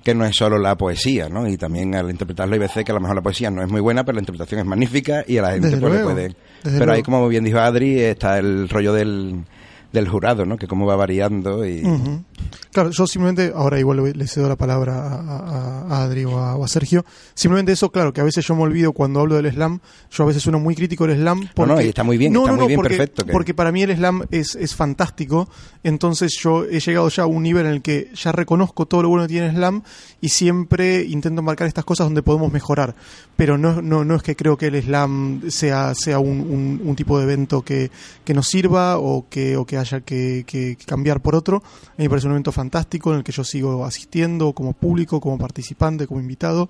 [0.03, 1.47] que no es solo la poesía, ¿no?
[1.47, 3.79] Y también al interpretarlo hay veces que a lo mejor la poesía no es muy
[3.79, 6.11] buena, pero la interpretación es magnífica y a la gente Desde pues, luego.
[6.11, 6.35] puede...
[6.61, 6.91] Pero luego.
[6.91, 9.45] ahí, como bien dijo Adri, está el rollo del
[9.93, 10.57] del jurado, ¿no?
[10.57, 11.83] Que cómo va variando y...
[11.83, 12.23] Uh -huh.
[12.71, 16.55] Claro, yo simplemente, ahora igual le cedo la palabra a, a, a Adri o a,
[16.55, 19.51] o a, Sergio, simplemente eso, claro, que a veces yo me olvido cuando hablo del
[19.51, 19.79] slam,
[20.09, 21.47] yo a veces sueno muy crítico del slam.
[21.53, 23.25] Porque, no, no, y está muy bien, no, está no, muy bien, porque, perfecto.
[23.25, 23.31] Que...
[23.31, 25.47] Porque para mí el slam es, es fantástico,
[25.83, 29.09] entonces yo he llegado ya a un nivel en el que ya reconozco todo lo
[29.09, 29.83] bueno que tiene el slam
[30.19, 32.95] y siempre intento marcar estas cosas donde podemos mejorar,
[33.35, 36.95] pero no, no, no es que creo que el slam sea, sea un, un, un
[36.95, 37.91] tipo de evento que,
[38.25, 41.57] que nos sirva o que, o que haya que, que que, cambiar por otro.
[41.57, 45.19] A mí me parece un evento fantástico en el que yo sigo asistiendo como público,
[45.19, 46.69] como participante, como invitado,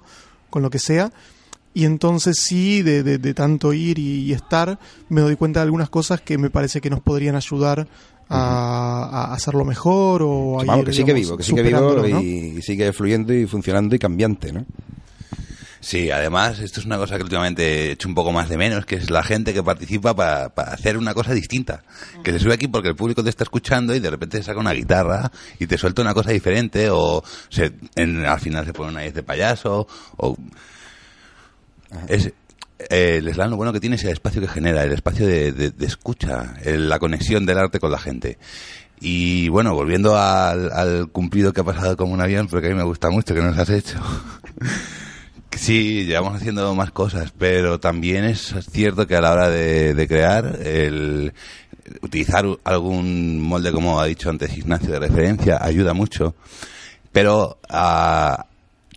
[0.49, 1.11] con lo que sea.
[1.74, 4.78] Y entonces sí, de, de, de tanto ir y, y, estar,
[5.09, 7.88] me doy cuenta de algunas cosas que me parece que nos podrían ayudar
[8.30, 12.07] a, a hacerlo mejor o a Vamos, ir, que sigue digamos, vivo, que sigue vivo
[12.07, 12.22] ¿no?
[12.22, 14.66] y, y sigue fluyendo y funcionando y cambiante, ¿no?
[15.84, 18.86] Sí, además, esto es una cosa que últimamente he hecho un poco más de menos,
[18.86, 21.84] que es la gente que participa para, para hacer una cosa distinta.
[22.24, 24.72] Que se sube aquí porque el público te está escuchando y de repente saca una
[24.72, 25.30] guitarra
[25.60, 29.14] y te suelta una cosa diferente o se, en, al final se pone una vez
[29.14, 30.38] de payaso o...
[32.08, 32.28] Es,
[32.90, 35.52] eh, el slam lo bueno que tiene es el espacio que genera, el espacio de,
[35.52, 38.38] de, de escucha, el, la conexión del arte con la gente.
[39.02, 42.76] Y bueno, volviendo al, al, cumplido que ha pasado como un avión, porque a mí
[42.78, 44.00] me gusta mucho que nos has hecho.
[45.56, 50.60] Sí, llevamos haciendo más cosas, pero también es cierto que a la hora de, crear,
[50.62, 51.34] el
[52.01, 56.36] utilizar algún molde, como ha dicho antes Ignacio, de referencia, ayuda mucho,
[57.12, 58.41] pero uh,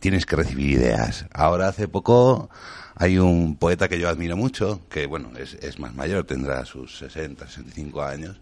[0.00, 1.26] tienes que recibir ideas.
[1.32, 2.48] Ahora hace poco
[2.96, 6.98] hay un poeta que yo admiro mucho, que bueno, es, es más mayor, tendrá sus
[6.98, 8.40] 60, 65 años,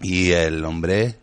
[0.00, 1.16] y el hombre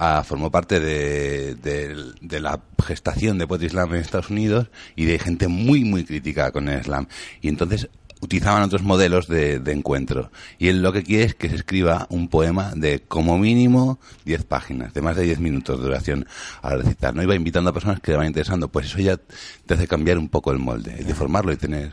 [0.00, 5.04] uh, formó parte de, de, de, la gestación de Poetry Slam en Estados Unidos y
[5.04, 7.06] de gente muy, muy crítica con el slam.
[7.40, 7.88] Y entonces
[8.24, 10.30] utilizaban otros modelos de, de encuentro.
[10.58, 14.44] Y él lo que quiere es que se escriba un poema de como mínimo 10
[14.44, 16.26] páginas, de más de 10 minutos de duración
[16.62, 17.14] al recitar.
[17.14, 19.18] No iba invitando a personas que le van interesando, pues eso ya
[19.66, 21.92] te hace cambiar un poco el molde, deformarlo y tener...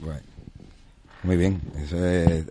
[0.00, 0.20] Guay.
[1.26, 1.60] Muy bien.
[1.82, 2.46] Eso es-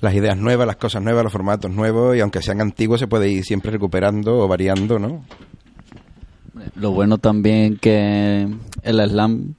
[0.00, 3.28] las ideas nuevas, las cosas nuevas, los formatos nuevos, y aunque sean antiguos, se puede
[3.28, 5.22] ir siempre recuperando o variando, ¿no?
[6.76, 8.48] Lo bueno también que
[8.82, 9.54] el slam,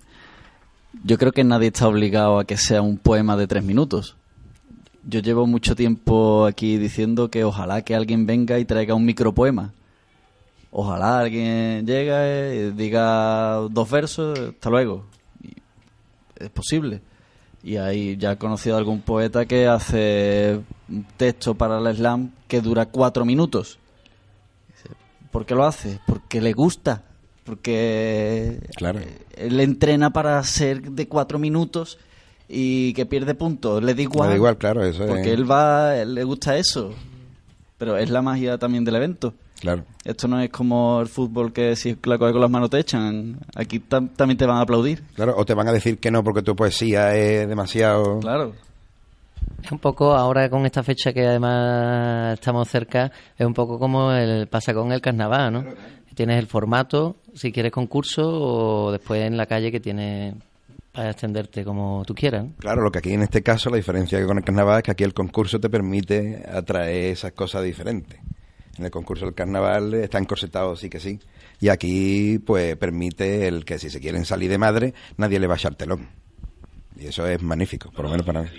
[1.04, 4.18] yo creo que nadie está obligado a que sea un poema de tres minutos.
[5.08, 9.74] Yo llevo mucho tiempo aquí diciendo que ojalá que alguien venga y traiga un micropoema.
[10.72, 15.06] Ojalá alguien llegue y diga dos versos, hasta luego.
[16.38, 17.02] Es posible.
[17.64, 20.60] Y ahí ya he conocido algún poeta que hace
[20.90, 23.78] un texto para el slam que dura cuatro minutos.
[25.32, 26.00] ¿Por qué lo hace?
[26.06, 27.04] Porque le gusta.
[27.46, 29.00] Porque Claro.
[29.00, 31.98] eh, él entrena para ser de cuatro minutos
[32.50, 33.82] y que pierde puntos.
[33.84, 34.28] Le da igual.
[34.30, 36.94] Le da igual, claro, eso es- Porque él va, él le gusta eso.
[37.78, 39.34] Pero es la magia también del evento.
[39.62, 39.84] Claro.
[40.04, 43.38] Esto no es como el fútbol que si la coges con las manos te echan.
[43.56, 45.04] Aquí tam- también te van a aplaudir.
[45.14, 48.20] Claro, o te van a decir que no porque tu poesía es demasiado...
[48.20, 48.54] Claro.
[49.64, 54.12] Es un poco, ahora con esta fecha que además estamos cerca, es un poco como
[54.12, 55.64] el pasa con el carnaval, ¿no?
[56.16, 60.34] Tienes el formato, si quieres concurso, o después en la calle que tienes
[60.92, 62.44] para extenderte como tú quieras.
[62.46, 62.52] ¿no?
[62.58, 64.92] Claro, lo que aquí en este caso, la diferencia que con el carnaval es que
[64.92, 68.20] aquí el concurso te permite atraer esas cosas diferentes.
[68.78, 71.20] En el concurso del carnaval está encorsetado, sí que sí.
[71.60, 75.56] Y aquí, pues, permite el que si se quieren salir de madre, nadie le va
[75.56, 76.08] a echar telón.
[76.98, 78.50] Y eso es magnífico, por lo menos para mí.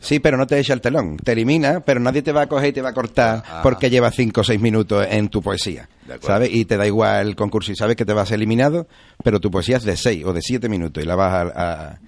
[0.00, 1.16] Sí, pero no te echa el telón.
[1.16, 3.60] Te elimina, pero nadie te va a coger y te va a cortar Ah.
[3.62, 5.88] porque lleva cinco o seis minutos en tu poesía.
[6.20, 6.50] ¿Sabes?
[6.52, 8.88] Y te da igual el concurso y sabes que te vas eliminado,
[9.22, 11.98] pero tu poesía es de seis o de siete minutos y la vas a, a-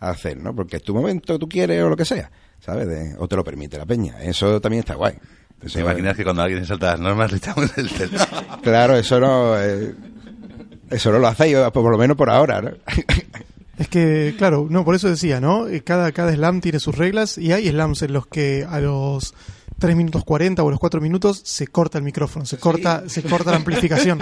[0.00, 0.52] a hacer, ¿no?
[0.54, 2.88] Porque es tu momento, tú quieres o lo que sea, ¿sabes?
[2.88, 4.20] De- o te lo permite la peña.
[4.20, 5.14] Eso también está guay.
[5.62, 8.26] Eso- ¿Te imaginas que cuando alguien se salta las normas le echamos el telón?
[8.62, 9.60] Claro, eso no...
[9.60, 9.94] eh,
[10.90, 12.70] eso no lo hacéis, por lo menos por ahora, ¿no?
[13.78, 15.66] Es que, claro, no, por eso decía, ¿no?
[15.66, 19.34] Eh, Cada, cada slam tiene sus reglas y hay slams en los que a los
[19.84, 23.50] 3 minutos 40 o los 4 minutos se corta el micrófono, se corta, se corta
[23.50, 24.18] la amplificación.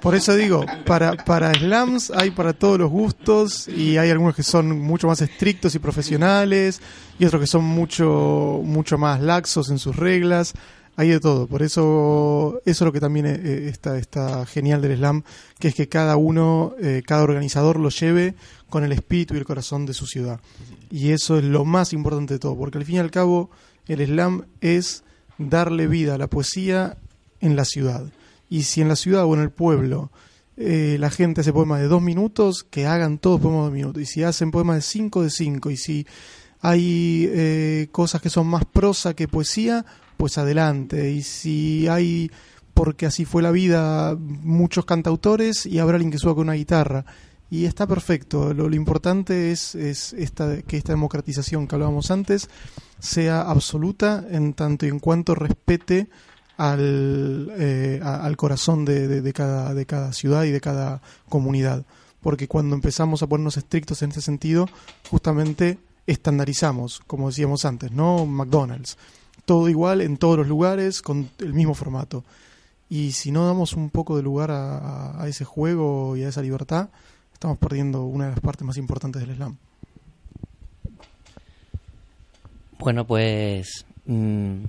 [0.00, 4.42] Por eso digo, para, para slams hay para todos los gustos y hay algunos que
[4.42, 6.80] son mucho más estrictos y profesionales
[7.18, 10.54] y otros que son mucho, mucho más laxos en sus reglas.
[10.96, 14.96] Hay de todo, por eso eso es lo que también eh, está, está genial del
[14.96, 15.24] slam,
[15.58, 18.34] que es que cada uno, eh, cada organizador lo lleve
[18.70, 20.40] con el espíritu y el corazón de su ciudad.
[20.90, 23.50] Y eso es lo más importante de todo, porque al fin y al cabo
[23.86, 25.04] el slam es
[25.38, 26.96] darle vida a la poesía
[27.40, 28.04] en la ciudad.
[28.48, 30.10] Y si en la ciudad o en el pueblo
[30.56, 34.02] eh, la gente hace poemas de dos minutos, que hagan todos poemas de dos minutos.
[34.02, 35.70] Y si hacen poemas de cinco, de cinco.
[35.70, 36.06] Y si
[36.60, 39.84] hay eh, cosas que son más prosa que poesía,
[40.16, 41.10] pues adelante.
[41.10, 42.30] Y si hay,
[42.72, 47.04] porque así fue la vida, muchos cantautores y habrá alguien que suba con una guitarra.
[47.50, 48.52] Y está perfecto.
[48.52, 52.48] Lo, lo importante es, es esta, que esta democratización que hablábamos antes
[52.98, 56.08] sea absoluta en tanto y en cuanto respete
[56.56, 61.84] al, eh, al corazón de, de- cada, de cada ciudad y de cada comunidad.
[62.20, 64.68] Porque cuando empezamos a ponernos estrictos en este sentido,
[65.10, 68.24] justamente estandarizamos, como decíamos antes, ¿no?
[68.26, 68.96] McDonald's.
[69.44, 72.24] Todo igual en todos los lugares, con el mismo formato.
[72.88, 76.88] Y si no damos un poco de lugar a ese juego y a esa libertad,
[77.44, 79.58] estamos perdiendo una de las partes más importantes del slam.
[82.78, 84.64] Bueno, pues mm,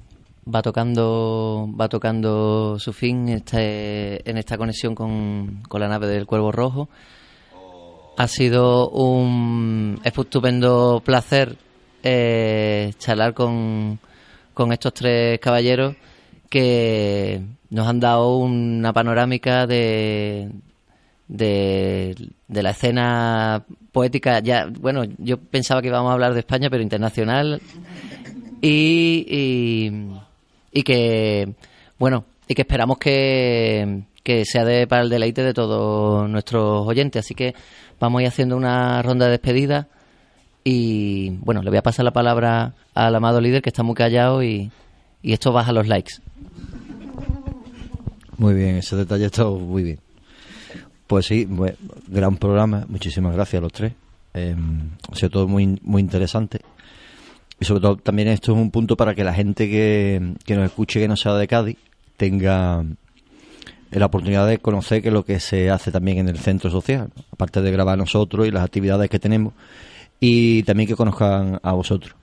[0.54, 6.26] va tocando va tocando su fin este, en esta conexión con, con la nave del
[6.26, 6.90] Cuervo Rojo.
[8.18, 11.58] Ha sido un estupendo placer
[12.04, 14.00] eh, charlar con,
[14.54, 15.96] con estos tres caballeros
[16.50, 20.52] que nos han dado una panorámica de,
[21.28, 22.16] de,
[22.48, 24.40] de la escena poética.
[24.40, 27.62] Ya, bueno, yo pensaba que íbamos a hablar de España, pero internacional.
[28.62, 29.92] Y, y,
[30.72, 31.54] y que,
[32.00, 37.26] bueno, y que esperamos que, que sea de, para el deleite de todos nuestros oyentes.
[37.26, 37.54] Así que
[38.00, 39.88] vamos a ir haciendo una ronda de despedida.
[40.64, 44.42] Y bueno, le voy a pasar la palabra al amado líder que está muy callado
[44.42, 44.72] y,
[45.22, 46.14] y esto baja los likes.
[48.38, 50.00] Muy bien, ese detalle está muy bien.
[51.08, 51.48] Pues sí,
[52.08, 53.94] gran programa, muchísimas gracias a los tres.
[54.34, 54.56] Eh,
[55.12, 56.60] ha sido todo muy, muy interesante.
[57.60, 60.66] Y sobre todo también esto es un punto para que la gente que, que nos
[60.66, 61.78] escuche que no sea de Cádiz
[62.18, 62.84] tenga
[63.92, 67.62] la oportunidad de conocer que lo que se hace también en el centro social, aparte
[67.62, 69.54] de grabar nosotros y las actividades que tenemos,
[70.20, 72.16] y también que conozcan a vosotros.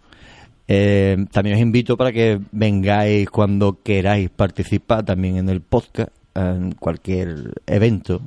[0.68, 6.72] Eh, también os invito para que vengáis cuando queráis participar también en el podcast, en
[6.72, 8.22] cualquier evento,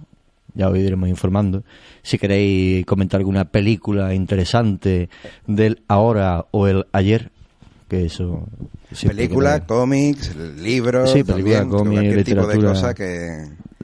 [0.55, 1.63] ya os iremos informando.
[2.01, 5.09] Si queréis comentar alguna película interesante
[5.47, 7.29] del ahora o el ayer,
[7.87, 8.47] que eso...
[9.07, 12.69] Película, que- cómics, libros, Sí, película, también, cómic, cualquier tipo de literatura.
[12.69, 13.27] cosa que,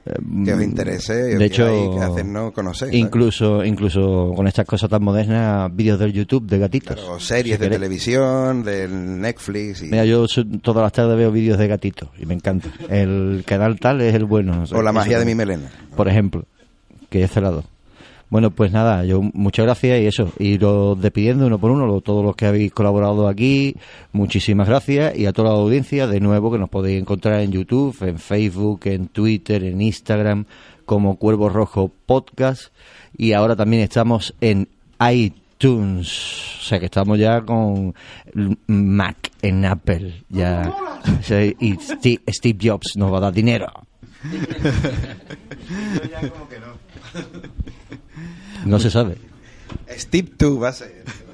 [0.04, 0.14] Eh,
[0.46, 2.88] que os interese de hecho, queráis hacernos conocer.
[2.88, 2.96] ¿sabes?
[3.00, 6.96] incluso, incluso con estas cosas tan modernas, vídeos del YouTube de gatitos.
[6.96, 10.26] Claro, series Si de televisión, del Netflix y, Mira, yo
[10.64, 12.70] todas las tardes veo vídeos de gatitos y me encanta.
[12.90, 14.54] El canal tal es el bueno.
[14.72, 15.70] o la Eso magia de mi melena.
[15.96, 16.46] Por ejemplo,
[17.12, 17.64] que es cerrado.
[18.32, 22.24] Bueno, pues nada, yo muchas gracias y eso, iros despidiendo uno por uno, lo- todos
[22.24, 23.76] los que habéis colaborado aquí,
[24.14, 27.94] muchísimas gracias y a toda la audiencia, de nuevo, que nos podéis encontrar en YouTube,
[28.08, 30.46] en Facebook, en Twitter, en Instagram,
[30.86, 32.74] como Cuervo Rojo Podcast
[33.18, 34.70] y ahora también estamos en
[35.12, 37.94] iTunes, o sea que estamos ya con
[38.68, 40.74] Mac en Apple, ya,
[41.60, 43.68] y Steve, Jobs nos va a dar dinero.
[45.72, 46.81] No
[48.80, 49.18] se sabe.
[49.90, 51.04] Steve 2 va a ser.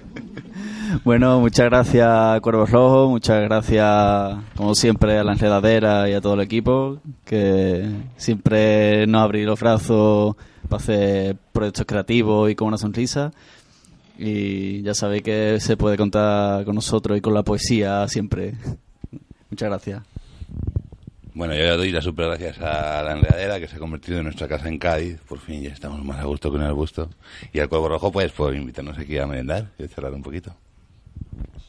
[1.04, 6.36] Bueno, muchas gracias Cuervos Rojos, muchas gracias como siempre a la enredadera y a todo
[6.36, 10.38] el equipo que siempre nos abrí los brazos
[10.70, 13.34] para hacer proyectos creativos y con una sonrisa.
[14.18, 18.54] Y ya sabéis que se puede contar con nosotros y con la poesía siempre.
[19.50, 20.17] Muchas gracias.
[21.38, 24.24] Bueno, yo le doy las super gracias a la enredadera que se ha convertido en
[24.24, 25.20] nuestra casa en Cádiz.
[25.22, 27.12] Por fin ya estamos más a gusto que en el busto.
[27.54, 30.56] Y al Cuervo Rojo, pues, por invitarnos aquí a merendar y a charlar un poquito.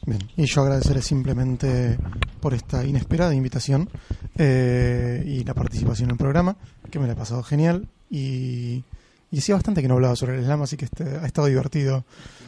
[0.07, 1.99] Bien, y yo agradeceré simplemente
[2.41, 3.87] por esta inesperada invitación
[4.39, 6.57] eh, y la participación en el programa,
[6.89, 8.83] que me la he pasado genial y,
[9.31, 12.03] y hacía bastante que no hablaba sobre el slam, así que este, ha estado divertido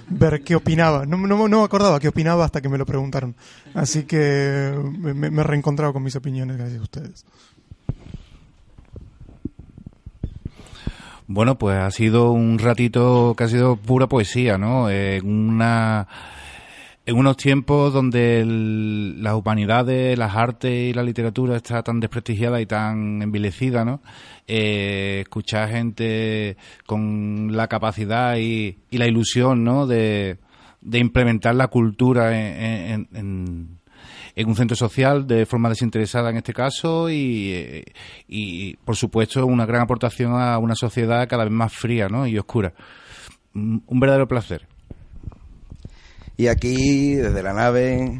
[0.09, 1.05] ver qué opinaba.
[1.05, 3.35] No, no, no acordaba qué opinaba hasta que me lo preguntaron,
[3.73, 7.25] así que me, me- he reencontrado con mis opiniones gracias a ustedes.
[11.27, 14.89] Bueno, pues ha sido un ratito que ha sido pura poesía, ¿no?
[14.89, 16.07] En una
[17.05, 22.61] en unos tiempos donde el- las humanidades, las artes y la literatura está tan desprestigiada
[22.61, 24.01] y tan envilecida, ¿no?
[24.47, 29.87] Eh, escuchar gente con la capacidad y, y la ilusión, ¿no?
[29.87, 30.37] De,
[30.99, 33.79] implementar la cultura en, en-
[34.47, 37.83] un centro social de forma desinteresada en este caso y,
[38.27, 42.25] y, por supuesto una gran aportación a una sociedad cada vez más fría ¿no?
[42.25, 42.73] y oscura.
[43.53, 44.67] Un verdadero placer.
[46.41, 48.19] Y aquí, desde la nave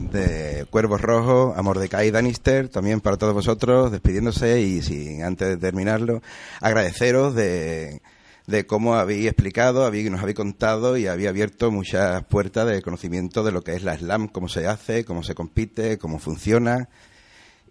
[0.00, 5.46] de Cuervos Rojos, a Mordecai y Danister, también para todos vosotros, despidiéndose y sin antes
[5.46, 6.20] de terminarlo,
[6.60, 8.02] agradeceros de,
[8.48, 13.44] de cómo habéis explicado, habéis, nos habéis contado y habéis abierto muchas puertas de conocimiento
[13.44, 16.88] de lo que es la slam, cómo se hace, cómo se compite, cómo funciona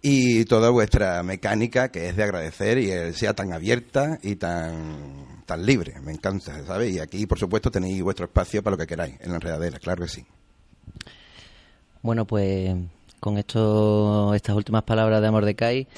[0.02, 5.66] y toda vuestra mecánica que es de agradecer y sea tan abierta y tan tan
[5.66, 6.94] libre, me encanta, ¿sabes?
[6.94, 10.02] Y aquí, por supuesto, tenéis vuestro espacio para lo que queráis, en la enredadera, claro
[10.02, 10.24] que sí.
[12.02, 12.74] Bueno, pues
[13.18, 15.88] con esto, estas últimas palabras de Amor de Kai,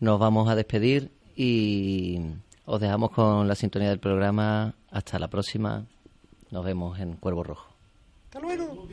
[0.00, 2.20] nos vamos a despedir y
[2.64, 4.74] os dejamos con la sintonía del programa.
[4.90, 5.86] Hasta la próxima.
[6.50, 7.68] Nos vemos en Cuervo Rojo.
[8.24, 8.88] Hasta luego.